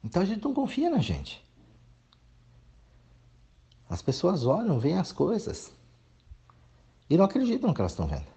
Então 0.01 0.21
a 0.21 0.25
gente 0.25 0.45
não 0.45 0.53
confia 0.53 0.89
na 0.89 0.99
gente. 0.99 1.43
As 3.89 4.01
pessoas 4.01 4.45
olham, 4.45 4.79
veem 4.79 4.97
as 4.97 5.11
coisas 5.11 5.73
e 7.09 7.17
não 7.17 7.25
acreditam 7.25 7.67
no 7.67 7.75
que 7.75 7.81
elas 7.81 7.91
estão 7.91 8.07
vendo. 8.07 8.27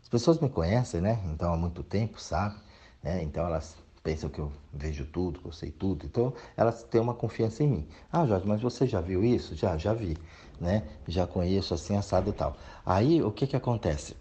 As 0.00 0.08
pessoas 0.08 0.38
me 0.38 0.48
conhecem, 0.48 1.00
né? 1.00 1.20
Então 1.24 1.52
há 1.52 1.56
muito 1.56 1.82
tempo, 1.82 2.20
sabe? 2.20 2.56
É, 3.02 3.20
então 3.20 3.44
elas 3.44 3.87
pensam 4.02 4.30
que 4.30 4.38
eu 4.38 4.52
vejo 4.72 5.04
tudo, 5.06 5.40
que 5.40 5.46
eu 5.46 5.52
sei 5.52 5.70
tudo. 5.70 6.06
Então, 6.06 6.32
elas 6.56 6.82
têm 6.82 7.00
uma 7.00 7.14
confiança 7.14 7.62
em 7.62 7.68
mim. 7.68 7.88
Ah, 8.12 8.26
Jorge, 8.26 8.46
mas 8.46 8.60
você 8.60 8.86
já 8.86 9.00
viu 9.00 9.24
isso? 9.24 9.54
Já, 9.54 9.76
já 9.76 9.92
vi, 9.92 10.16
né? 10.60 10.86
Já 11.06 11.26
conheço 11.26 11.74
assim, 11.74 11.96
assado 11.96 12.30
e 12.30 12.32
tal. 12.32 12.56
Aí, 12.84 13.22
o 13.22 13.30
que 13.30 13.46
que 13.46 13.56
acontece? 13.56 14.16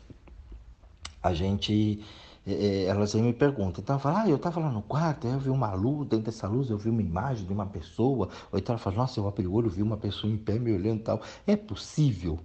A 1.22 1.34
gente, 1.34 2.04
eh, 2.46 2.86
elas 2.86 3.16
aí 3.16 3.22
me 3.22 3.34
perguntam. 3.34 3.82
Então, 3.82 3.96
eu 3.96 4.00
falo, 4.00 4.18
ah, 4.18 4.30
eu 4.30 4.36
estava 4.38 4.60
lá 4.60 4.72
no 4.72 4.82
quarto, 4.82 5.28
eu 5.28 5.40
vi 5.40 5.50
uma 5.50 5.74
luz, 5.74 6.08
dentro 6.08 6.26
dessa 6.26 6.48
luz 6.48 6.70
eu 6.70 6.78
vi 6.78 6.90
uma 6.90 7.02
imagem 7.02 7.46
de 7.46 7.54
uma 7.54 7.66
pessoa. 7.66 8.30
Ou 8.52 8.60
então 8.60 8.74
ela 8.74 8.80
fala, 8.80 8.98
nossa, 8.98 9.20
eu 9.20 9.28
abri 9.28 9.48
o 9.48 9.54
olho, 9.54 9.70
vi 9.70 9.82
uma 9.82 9.98
pessoa 9.98 10.32
em 10.32 10.38
pé 10.38 10.60
me 10.60 10.72
olhando 10.74 11.00
e 11.00 11.04
tal. 11.04 11.22
É 11.46 11.56
possível? 11.56 12.40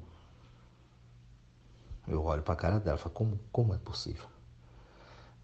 Eu 2.07 2.25
olho 2.25 2.43
para 2.43 2.55
a 2.55 2.57
cara 2.57 2.81
dela 2.81 2.99
e 2.99 3.01
falo, 3.01 3.15
como, 3.15 3.41
como 3.51 3.75
é 3.75 3.79
possível? 3.79 4.27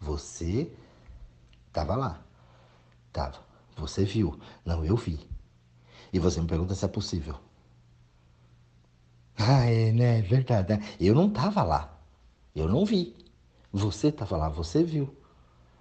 Você 0.01 0.71
Tava 1.73 1.97
lá. 1.97 2.21
Tava. 3.13 3.39
Você 3.77 4.05
viu. 4.05 4.39
Não, 4.65 4.85
eu 4.85 4.97
vi. 4.97 5.29
E 6.13 6.19
você 6.19 6.41
me 6.41 6.47
pergunta 6.47 6.75
se 6.75 6.85
é 6.85 6.89
possível. 6.89 7.39
Ah, 9.41 9.65
é, 9.67 9.93
né? 9.93 10.19
É 10.19 10.23
verdade. 10.23 10.77
Né? 10.77 10.85
Eu 10.99 11.15
não 11.15 11.31
tava 11.31 11.63
lá. 11.63 11.97
Eu 12.57 12.69
não 12.69 12.85
vi. 12.85 13.15
Você 13.73 14.11
tava 14.11 14.37
lá, 14.37 14.49
você 14.49 14.83
viu. 14.83 15.17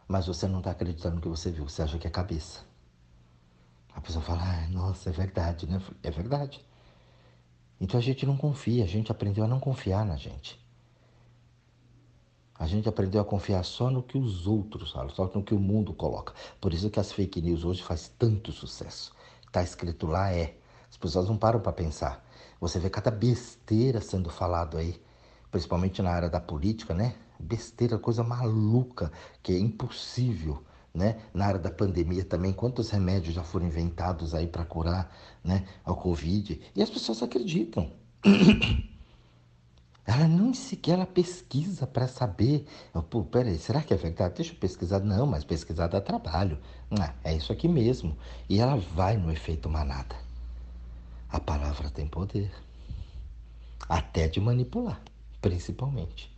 Mas 0.08 0.28
você 0.28 0.48
não 0.48 0.60
está 0.60 0.72
acreditando 0.72 1.16
no 1.16 1.22
que 1.22 1.28
você 1.28 1.52
viu. 1.52 1.68
Você 1.68 1.82
acha 1.82 1.98
que 1.98 2.06
é 2.06 2.10
cabeça. 2.10 2.60
A 3.96 4.00
pessoa 4.00 4.24
fala, 4.24 4.44
ah, 4.44 4.68
nossa, 4.68 5.10
é 5.10 5.12
verdade, 5.12 5.66
né? 5.68 5.82
É 6.04 6.12
verdade. 6.12 6.64
Então 7.82 8.00
a 8.00 8.04
gente 8.04 8.28
não 8.28 8.38
confia, 8.38 8.84
a 8.84 8.88
gente 8.88 9.12
aprendeu 9.12 9.44
a 9.44 9.48
não 9.48 9.60
confiar 9.60 10.06
na 10.06 10.16
gente. 10.16 10.60
A 12.60 12.66
gente 12.66 12.90
aprendeu 12.90 13.22
a 13.22 13.26
confiar 13.26 13.64
só 13.64 13.90
no 13.90 14.02
que 14.02 14.18
os 14.18 14.48
outros 14.48 14.92
falam, 14.92 15.10
só 15.10 15.30
no 15.34 15.44
que 15.44 15.54
o 15.54 15.60
mundo 15.60 15.94
coloca. 15.94 16.34
Por 16.60 16.74
isso 16.74 16.90
que 16.90 17.00
as 17.00 17.12
fake 17.12 17.42
news 17.42 17.64
hoje 17.64 17.84
faz 17.84 18.12
tanto 18.18 18.52
sucesso. 18.52 19.14
Está 19.46 19.62
escrito 19.62 20.08
lá 20.08 20.32
é. 20.34 20.58
As 20.90 20.98
pessoas 20.98 21.30
não 21.30 21.38
param 21.38 21.60
para 21.60 21.72
pensar. 21.72 22.26
Você 22.60 22.80
vê 22.80 22.90
cada 22.90 23.12
besteira 23.12 24.02
sendo 24.02 24.30
falado 24.32 24.78
aí, 24.78 25.00
principalmente 25.52 26.02
na 26.02 26.10
área 26.10 26.30
da 26.30 26.40
política, 26.40 26.94
né? 26.94 27.14
Besteira, 27.40 28.00
coisa 28.00 28.24
maluca, 28.24 29.12
que 29.44 29.54
é 29.54 29.60
impossível, 29.60 30.64
né? 30.92 31.22
Na 31.32 31.46
área 31.46 31.60
da 31.60 31.70
pandemia 31.70 32.26
também, 32.26 32.52
quantos 32.52 32.90
remédios 32.90 33.36
já 33.36 33.44
foram 33.44 33.68
inventados 33.68 34.34
aí 34.34 34.48
para 34.48 34.66
curar, 34.66 35.16
né, 35.44 35.68
a 35.86 35.94
Covid? 35.94 36.60
E 36.76 36.82
as 36.82 36.90
pessoas 36.90 37.22
acreditam. 37.22 37.92
Ela 40.08 40.26
não 40.26 40.54
sequer 40.54 40.94
ela 40.94 41.06
pesquisa 41.06 41.86
para 41.86 42.08
saber. 42.08 42.66
Pô, 43.10 43.26
peraí, 43.26 43.58
será 43.58 43.82
que 43.82 43.94
é 43.94 43.98
verdade? 43.98 44.36
Deixa 44.36 44.54
eu 44.54 44.58
pesquisar. 44.58 45.02
Não, 45.02 45.28
mas 45.28 45.44
pesquisar 45.44 45.88
dá 45.88 46.00
trabalho. 46.00 46.58
Ah, 46.98 47.14
é 47.26 47.36
isso 47.36 47.52
aqui 47.52 47.68
mesmo. 47.68 48.18
E 48.48 48.62
ela 48.62 48.78
vai 48.78 49.18
no 49.18 49.30
efeito 49.30 49.70
manada. 49.70 50.16
A 51.30 51.42
palavra 51.42 51.90
tem 51.90 52.08
poder. 52.08 52.50
Até 53.90 54.30
de 54.30 54.40
manipular, 54.40 55.02
principalmente. 55.42 56.34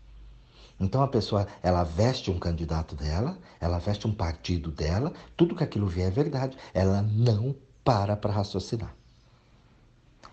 Então 0.80 1.04
a 1.04 1.08
pessoa, 1.08 1.46
ela 1.62 1.84
veste 1.84 2.32
um 2.32 2.40
candidato 2.40 2.96
dela, 2.96 3.38
ela 3.60 3.78
veste 3.78 4.08
um 4.08 4.14
partido 4.14 4.72
dela, 4.72 5.14
tudo 5.38 5.56
que 5.56 5.64
aquilo 5.64 5.86
vier 5.86 6.08
é 6.08 6.12
verdade. 6.12 6.58
Ela 6.74 7.04
não 7.04 7.56
para 7.84 8.16
para 8.16 8.34
raciocinar. 8.34 8.99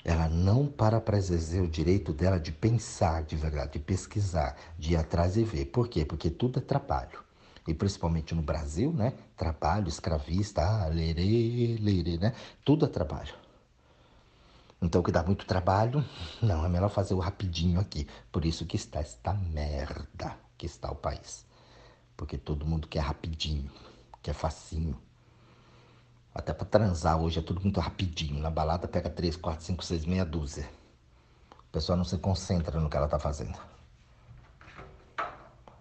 Ela 0.08 0.28
não 0.28 0.68
para 0.68 1.00
para 1.00 1.18
exercer 1.18 1.60
o 1.60 1.68
direito 1.68 2.12
dela 2.12 2.38
de 2.38 2.52
pensar 2.52 3.24
de 3.24 3.34
verdade, 3.34 3.72
de 3.72 3.80
pesquisar, 3.80 4.56
de 4.78 4.92
ir 4.92 4.96
atrás 4.96 5.36
e 5.36 5.42
ver. 5.42 5.64
Por 5.64 5.88
quê? 5.88 6.04
Porque 6.04 6.30
tudo 6.30 6.60
é 6.60 6.62
trabalho. 6.62 7.24
E 7.66 7.74
principalmente 7.74 8.32
no 8.32 8.40
Brasil, 8.40 8.92
né? 8.92 9.14
Trabalho, 9.36 9.88
escravista, 9.88 10.62
ah, 10.62 10.86
lerê, 10.86 11.76
lerê, 11.80 12.18
né? 12.18 12.32
Tudo 12.64 12.84
é 12.84 12.88
trabalho. 12.88 13.34
Então, 14.80 15.02
que 15.02 15.10
dá 15.10 15.24
muito 15.24 15.44
trabalho, 15.44 16.04
não, 16.40 16.64
é 16.64 16.68
melhor 16.68 16.88
fazer 16.88 17.14
o 17.14 17.18
rapidinho 17.18 17.80
aqui. 17.80 18.06
Por 18.30 18.44
isso 18.44 18.64
que 18.64 18.76
está 18.76 19.00
esta 19.00 19.34
merda 19.34 20.38
que 20.56 20.66
está 20.66 20.88
o 20.88 20.94
país. 20.94 21.44
Porque 22.16 22.38
todo 22.38 22.64
mundo 22.64 22.86
quer 22.86 23.00
rapidinho, 23.00 23.72
quer 24.22 24.34
facinho. 24.34 24.96
Até 26.36 26.52
para 26.52 26.66
transar 26.66 27.18
hoje 27.18 27.38
é 27.38 27.42
tudo 27.42 27.62
muito 27.62 27.80
rapidinho. 27.80 28.38
Na 28.38 28.50
balada 28.50 28.86
pega 28.86 29.08
3, 29.08 29.36
4, 29.36 29.64
5, 29.64 29.82
6, 29.82 30.04
meia 30.04 30.22
dúzia. 30.22 30.68
A 31.50 31.72
pessoa 31.72 31.96
não 31.96 32.04
se 32.04 32.18
concentra 32.18 32.78
no 32.78 32.90
que 32.90 32.96
ela 32.96 33.06
está 33.06 33.18
fazendo. 33.18 33.58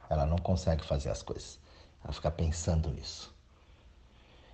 Ela 0.10 0.26
não 0.26 0.38
consegue 0.38 0.86
fazer 0.86 1.10
as 1.10 1.22
coisas. 1.22 1.60
Ela 2.02 2.14
fica 2.14 2.32
pensando 2.32 2.90
nisso. 2.90 3.36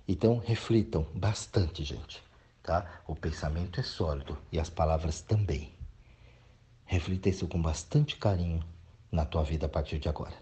Então, 0.08 0.38
reflitam 0.38 1.06
bastante, 1.14 1.84
gente. 1.84 2.20
Tá? 2.64 3.00
O 3.06 3.14
pensamento 3.14 3.78
é 3.78 3.84
sólido 3.84 4.36
e 4.50 4.58
as 4.58 4.68
palavras 4.68 5.20
também. 5.20 5.72
Reflita 6.84 7.28
isso 7.28 7.46
com 7.46 7.62
bastante 7.62 8.16
carinho 8.16 8.60
na 9.10 9.24
tua 9.24 9.44
vida 9.44 9.66
a 9.66 9.68
partir 9.68 10.00
de 10.00 10.08
agora. 10.08 10.34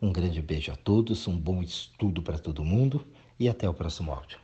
Um 0.00 0.12
grande 0.12 0.40
beijo 0.40 0.70
a 0.70 0.76
todos, 0.76 1.26
um 1.26 1.36
bom 1.36 1.60
estudo 1.64 2.22
para 2.22 2.38
todo 2.38 2.64
mundo 2.64 3.04
e 3.40 3.48
até 3.48 3.68
o 3.68 3.74
próximo 3.74 4.12
áudio. 4.12 4.39